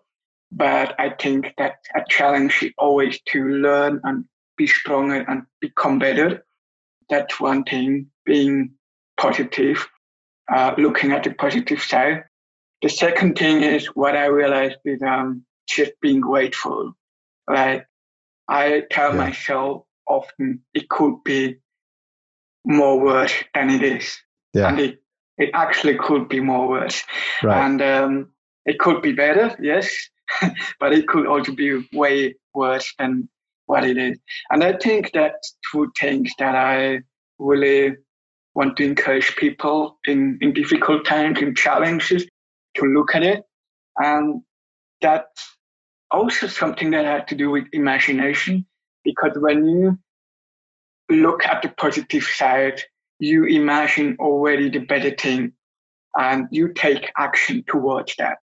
But 0.51 0.95
I 0.99 1.09
think 1.09 1.53
that 1.57 1.77
a 1.95 2.01
challenge 2.09 2.61
is 2.61 2.71
always 2.77 3.19
to 3.31 3.43
learn 3.47 4.01
and 4.03 4.25
be 4.57 4.67
stronger 4.67 5.25
and 5.27 5.43
become 5.61 5.97
better. 5.97 6.45
That's 7.09 7.39
one 7.39 7.63
thing, 7.63 8.07
being 8.25 8.73
positive, 9.17 9.87
uh, 10.53 10.75
looking 10.77 11.13
at 11.13 11.23
the 11.23 11.33
positive 11.33 11.81
side. 11.81 12.25
The 12.81 12.89
second 12.89 13.37
thing 13.37 13.63
is 13.63 13.87
what 13.87 14.15
I 14.15 14.25
realized 14.25 14.79
is 14.85 15.01
um, 15.01 15.43
just 15.67 15.93
being 16.01 16.19
grateful. 16.19 16.93
Like 17.49 17.87
I 18.47 18.83
tell 18.91 19.11
yeah. 19.11 19.17
myself 19.17 19.83
often 20.07 20.61
it 20.73 20.89
could 20.89 21.23
be 21.23 21.57
more 22.67 22.99
worse 22.99 23.33
than 23.53 23.69
it 23.69 23.81
is. 23.81 24.17
Yeah. 24.53 24.67
And 24.67 24.79
it, 24.79 24.99
it 25.37 25.49
actually 25.53 25.95
could 25.95 26.27
be 26.27 26.39
more 26.39 26.67
worse. 26.67 27.01
Right. 27.41 27.65
And 27.65 27.81
um, 27.81 28.31
it 28.65 28.77
could 28.77 29.01
be 29.01 29.13
better, 29.13 29.55
yes, 29.61 29.89
but 30.79 30.93
it 30.93 31.07
could 31.07 31.25
also 31.25 31.53
be 31.53 31.87
way 31.93 32.35
worse 32.53 32.93
than 32.99 33.29
what 33.65 33.85
it 33.85 33.97
is. 33.97 34.19
And 34.51 34.63
I 34.63 34.73
think 34.73 35.11
that's 35.13 35.55
two 35.71 35.91
things 35.99 36.31
that 36.39 36.55
I 36.55 36.99
really 37.39 37.95
want 38.53 38.75
to 38.77 38.85
encourage 38.85 39.35
people 39.37 39.99
in, 40.05 40.37
in 40.41 40.53
difficult 40.53 41.05
times, 41.05 41.39
in 41.41 41.55
challenges, 41.55 42.27
to 42.75 42.85
look 42.85 43.15
at 43.15 43.23
it. 43.23 43.43
And 43.97 44.41
that's 45.01 45.55
also 46.11 46.47
something 46.47 46.91
that 46.91 47.05
had 47.05 47.27
to 47.29 47.35
do 47.35 47.49
with 47.49 47.65
imagination, 47.71 48.65
because 49.03 49.31
when 49.35 49.65
you 49.65 49.99
look 51.09 51.45
at 51.45 51.61
the 51.61 51.69
positive 51.69 52.23
side, 52.23 52.81
you 53.19 53.45
imagine 53.45 54.17
already 54.19 54.69
the 54.69 54.79
better 54.79 55.11
thing 55.11 55.53
and 56.17 56.47
you 56.51 56.73
take 56.73 57.11
action 57.17 57.63
towards 57.67 58.15
that. 58.17 58.37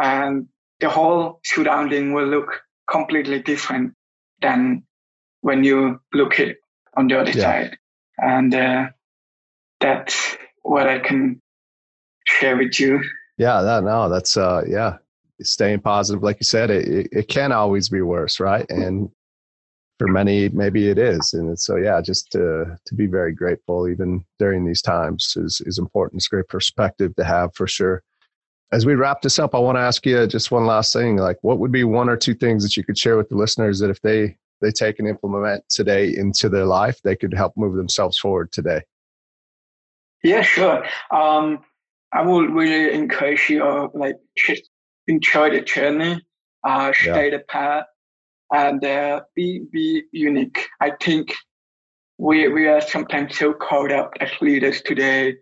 And 0.00 0.48
the 0.80 0.88
whole 0.88 1.40
surrounding 1.44 2.12
will 2.12 2.26
look 2.26 2.60
completely 2.88 3.40
different 3.42 3.94
than 4.40 4.84
when 5.40 5.64
you 5.64 6.00
look 6.12 6.38
it 6.38 6.58
on 6.96 7.08
the 7.08 7.18
other 7.18 7.32
yeah. 7.32 7.42
side. 7.42 7.78
And 8.18 8.54
uh, 8.54 8.88
that's 9.80 10.36
what 10.62 10.88
I 10.88 10.98
can 10.98 11.40
share 12.26 12.56
with 12.56 12.78
you. 12.78 13.02
Yeah, 13.36 13.62
that 13.62 13.84
no, 13.84 14.08
that's 14.08 14.36
uh, 14.36 14.62
yeah, 14.66 14.98
staying 15.42 15.80
positive, 15.80 16.22
like 16.22 16.38
you 16.40 16.44
said, 16.44 16.70
it, 16.70 16.88
it, 16.88 17.08
it 17.12 17.28
can 17.28 17.52
always 17.52 17.88
be 17.88 18.02
worse, 18.02 18.40
right? 18.40 18.66
And 18.68 19.10
for 19.98 20.08
many, 20.08 20.48
maybe 20.50 20.88
it 20.88 20.98
is. 20.98 21.34
And 21.34 21.58
so, 21.58 21.76
yeah, 21.76 22.00
just 22.00 22.30
to, 22.32 22.76
to 22.86 22.94
be 22.94 23.06
very 23.06 23.32
grateful, 23.32 23.88
even 23.88 24.24
during 24.38 24.64
these 24.64 24.82
times, 24.82 25.34
is, 25.36 25.60
is 25.66 25.78
important. 25.78 26.20
It's 26.20 26.28
a 26.28 26.30
great 26.30 26.48
perspective 26.48 27.14
to 27.16 27.24
have 27.24 27.54
for 27.54 27.66
sure. 27.66 28.02
As 28.70 28.84
we 28.84 28.94
wrap 28.94 29.22
this 29.22 29.38
up, 29.38 29.54
I 29.54 29.58
want 29.58 29.76
to 29.76 29.82
ask 29.82 30.04
you 30.04 30.26
just 30.26 30.50
one 30.50 30.66
last 30.66 30.92
thing. 30.92 31.16
Like, 31.16 31.38
what 31.42 31.58
would 31.58 31.72
be 31.72 31.84
one 31.84 32.08
or 32.08 32.16
two 32.16 32.34
things 32.34 32.62
that 32.62 32.76
you 32.76 32.84
could 32.84 32.98
share 32.98 33.16
with 33.16 33.28
the 33.28 33.36
listeners 33.36 33.78
that 33.80 33.90
if 33.90 34.00
they 34.02 34.36
they 34.60 34.70
take 34.72 34.98
and 34.98 35.08
implement 35.08 35.62
today 35.68 36.14
into 36.14 36.48
their 36.48 36.64
life, 36.64 37.00
they 37.02 37.14
could 37.14 37.32
help 37.32 37.56
move 37.56 37.76
themselves 37.76 38.18
forward 38.18 38.50
today? 38.52 38.82
Yeah, 40.22 40.42
sure. 40.42 40.84
Um, 41.12 41.60
I 42.12 42.22
would 42.22 42.50
really 42.50 42.92
encourage 42.92 43.48
you, 43.48 43.64
uh, 43.64 43.88
like, 43.94 44.16
enjoy 45.06 45.50
the 45.50 45.60
journey, 45.60 46.20
uh, 46.64 46.92
stay 46.92 47.30
yeah. 47.30 47.38
the 47.38 47.44
path, 47.44 47.86
and 48.52 48.84
uh, 48.84 49.20
be 49.34 49.64
be 49.70 50.04
unique. 50.12 50.68
I 50.80 50.92
think 51.00 51.34
we 52.18 52.48
we 52.48 52.66
are 52.66 52.80
sometimes 52.80 53.38
so 53.38 53.52
caught 53.52 53.92
up 53.92 54.14
as 54.20 54.30
leaders 54.40 54.82
today 54.82 55.36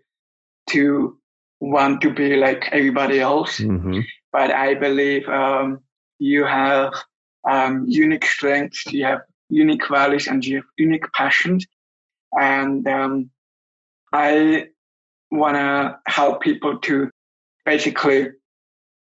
to 0.69 1.17
want 1.59 2.01
to 2.01 2.13
be 2.13 2.35
like 2.35 2.69
everybody 2.71 3.19
else, 3.19 3.59
mm-hmm. 3.59 3.99
but 4.31 4.51
I 4.51 4.75
believe 4.75 5.27
um, 5.27 5.79
you 6.19 6.45
have 6.45 6.93
um, 7.49 7.85
unique 7.87 8.25
strengths, 8.25 8.85
you 8.87 9.05
have 9.05 9.21
unique 9.49 9.87
values, 9.87 10.27
and 10.27 10.45
you 10.45 10.57
have 10.57 10.65
unique 10.77 11.11
passions, 11.13 11.65
and 12.33 12.87
um, 12.87 13.29
I 14.13 14.67
want 15.31 15.55
to 15.55 15.99
help 16.07 16.41
people 16.41 16.79
to 16.79 17.09
basically 17.65 18.29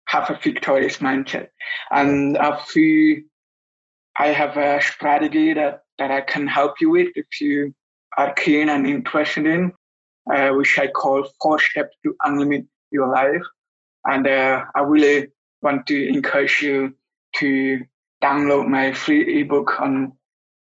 have 0.07 0.29
a 0.29 0.39
victorious 0.41 0.97
mindset. 0.97 1.49
And 1.91 2.37
I 2.37 2.57
feel 2.63 3.21
I 4.17 4.27
have 4.27 4.57
a 4.57 4.81
strategy 4.81 5.53
that, 5.53 5.81
that 5.97 6.11
I 6.11 6.21
can 6.21 6.47
help 6.47 6.81
you 6.81 6.89
with 6.89 7.09
if 7.15 7.39
you 7.39 7.73
are 8.17 8.33
keen 8.33 8.69
and 8.69 8.87
interested 8.87 9.45
in, 9.45 9.73
uh, 10.33 10.49
which 10.49 10.77
I 10.79 10.87
call 10.87 11.27
four 11.41 11.59
steps 11.59 11.95
to 12.03 12.15
unlimit 12.25 12.65
your 12.91 13.07
life. 13.07 13.43
And 14.05 14.27
uh, 14.27 14.65
I 14.75 14.81
really 14.81 15.27
want 15.61 15.85
to 15.87 16.07
encourage 16.07 16.61
you 16.61 16.95
to 17.37 17.81
download 18.23 18.67
my 18.67 18.93
free 18.93 19.41
ebook 19.41 19.79
on 19.79 20.13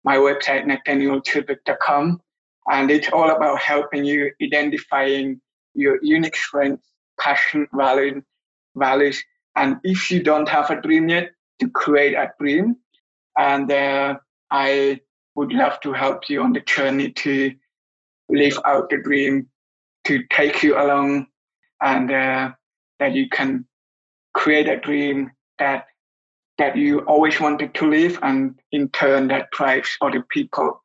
my 0.04 0.18
website, 0.18 0.66
nathanaelzurbruegg.com. 0.66 2.22
And 2.72 2.92
it's 2.92 3.10
all 3.12 3.30
about 3.30 3.60
helping 3.60 4.06
you 4.06 4.32
identifying 4.42 5.42
your 5.74 6.00
unique 6.02 6.36
strengths, 6.36 6.88
passion, 7.20 7.68
value, 7.74 8.22
values, 8.76 9.22
and 9.56 9.78
if 9.84 10.10
you 10.12 10.24
don't 10.24 10.48
have 10.48 10.70
a 10.70 10.82
dream 10.82 11.10
yet, 11.10 11.32
to 11.60 11.70
create 11.70 12.14
a 12.14 12.32
dream. 12.40 12.76
And 13.38 13.72
uh, 13.72 14.16
I 14.50 15.02
would 15.36 15.54
love 15.54 15.80
to 15.82 15.94
help 15.94 16.30
you 16.30 16.42
on 16.42 16.54
the 16.54 16.62
journey 16.62 17.12
to 17.12 17.54
live 18.30 18.60
out 18.66 18.90
the 18.90 18.98
dream, 18.98 19.48
to 20.06 20.24
take 20.30 20.64
you 20.64 20.78
along, 20.78 21.28
and 21.82 22.12
uh, 22.12 22.52
that 23.00 23.14
you 23.14 23.30
can 23.30 23.66
create 24.34 24.68
a 24.68 24.80
dream 24.80 25.32
that 25.60 25.86
that 26.58 26.78
you 26.78 27.00
always 27.02 27.40
wanted 27.40 27.74
to 27.76 27.90
live, 27.90 28.20
and 28.22 28.60
in 28.72 28.90
turn 28.90 29.28
that 29.30 29.50
drives 29.52 29.98
other 30.02 30.24
people 30.30 30.84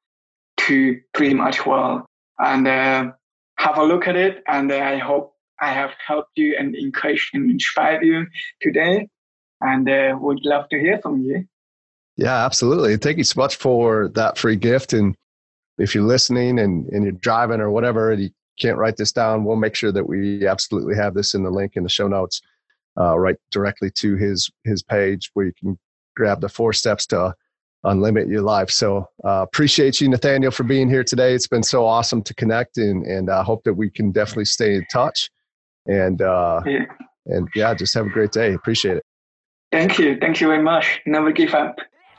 to 0.57 0.99
dream 1.13 1.41
as 1.41 1.67
well. 1.67 2.07
And 2.39 2.67
uh, 2.67 3.13
have 3.59 3.79
a 3.79 3.85
look 3.85 4.09
at 4.09 4.17
it, 4.17 4.43
and 4.47 4.71
uh, 4.71 4.77
I 4.77 4.99
hope 4.99 5.35
I 5.61 5.73
have 5.73 5.91
helped 6.07 6.33
you 6.37 6.57
and 6.59 6.75
encouraged 6.75 7.31
and 7.35 7.51
inspired 7.51 8.05
you 8.05 8.27
today. 8.61 9.09
And 9.61 9.89
uh, 9.89 10.17
would 10.21 10.45
love 10.45 10.69
to 10.69 10.79
hear 10.79 10.99
from 11.01 11.23
you. 11.23 11.47
Yeah, 12.17 12.45
absolutely. 12.45 12.97
Thank 12.97 13.19
you 13.19 13.25
so 13.25 13.41
much 13.41 13.57
for 13.57 14.09
that 14.15 14.39
free 14.39 14.57
gift. 14.57 14.93
And 14.93 15.17
if 15.79 15.95
you're 15.95 16.05
listening 16.05 16.59
and, 16.59 16.87
and 16.89 17.05
you're 17.05 17.13
driving 17.13 17.61
or 17.61 17.71
whatever, 17.71 18.11
and 18.13 18.23
you 18.23 18.31
can't 18.59 18.79
write 18.79 18.97
this 18.97 19.13
down, 19.13 19.45
we'll 19.45 19.57
make 19.57 19.75
sure 19.75 19.93
that 19.93 20.09
we 20.09 20.47
absolutely 20.47 20.97
have 20.97 21.15
this 21.15 21.35
in 21.35 21.43
the 21.43 21.51
link 21.51 21.73
in 21.77 21.83
the 21.83 21.89
show 21.89 22.09
notes, 22.09 22.41
uh, 22.99 23.19
right 23.19 23.37
directly 23.51 23.91
to 23.91 24.17
his 24.17 24.51
his 24.65 24.83
page 24.83 25.31
where 25.35 25.47
you 25.47 25.53
can 25.59 25.79
grab 26.17 26.41
the 26.41 26.49
four 26.49 26.73
steps 26.73 27.07
to 27.09 27.35
unlimit 27.85 28.29
your 28.29 28.41
life. 28.41 28.71
So 28.71 29.09
uh, 29.25 29.43
appreciate 29.43 30.01
you, 30.01 30.09
Nathanael, 30.09 30.51
for 30.51 30.65
being 30.65 30.89
here 30.89 31.05
today. 31.05 31.35
It's 31.35 31.47
been 31.47 31.63
so 31.63 31.85
awesome 31.85 32.23
to 32.23 32.35
connect, 32.35 32.79
and 32.79 33.05
and 33.07 33.31
I 33.31 33.43
hope 33.43 33.63
that 33.65 33.75
we 33.75 33.91
can 33.91 34.11
definitely 34.11 34.47
stay 34.47 34.75
in 34.75 34.87
touch. 34.91 35.29
And 35.87 36.23
uh, 36.23 36.63
yeah. 36.65 36.87
and 37.27 37.47
yeah, 37.55 37.75
just 37.75 37.93
have 37.95 38.07
a 38.07 38.11
great 38.11 38.33
day. 38.33 38.55
Appreciate 38.55 38.97
it. 38.97 39.05
Thank 39.71 39.99
you. 39.99 40.17
Thank 40.19 40.41
you 40.41 40.47
very 40.47 40.63
much. 40.63 41.01
Never 41.05 41.31
give 41.31 41.53
up. 41.53 41.77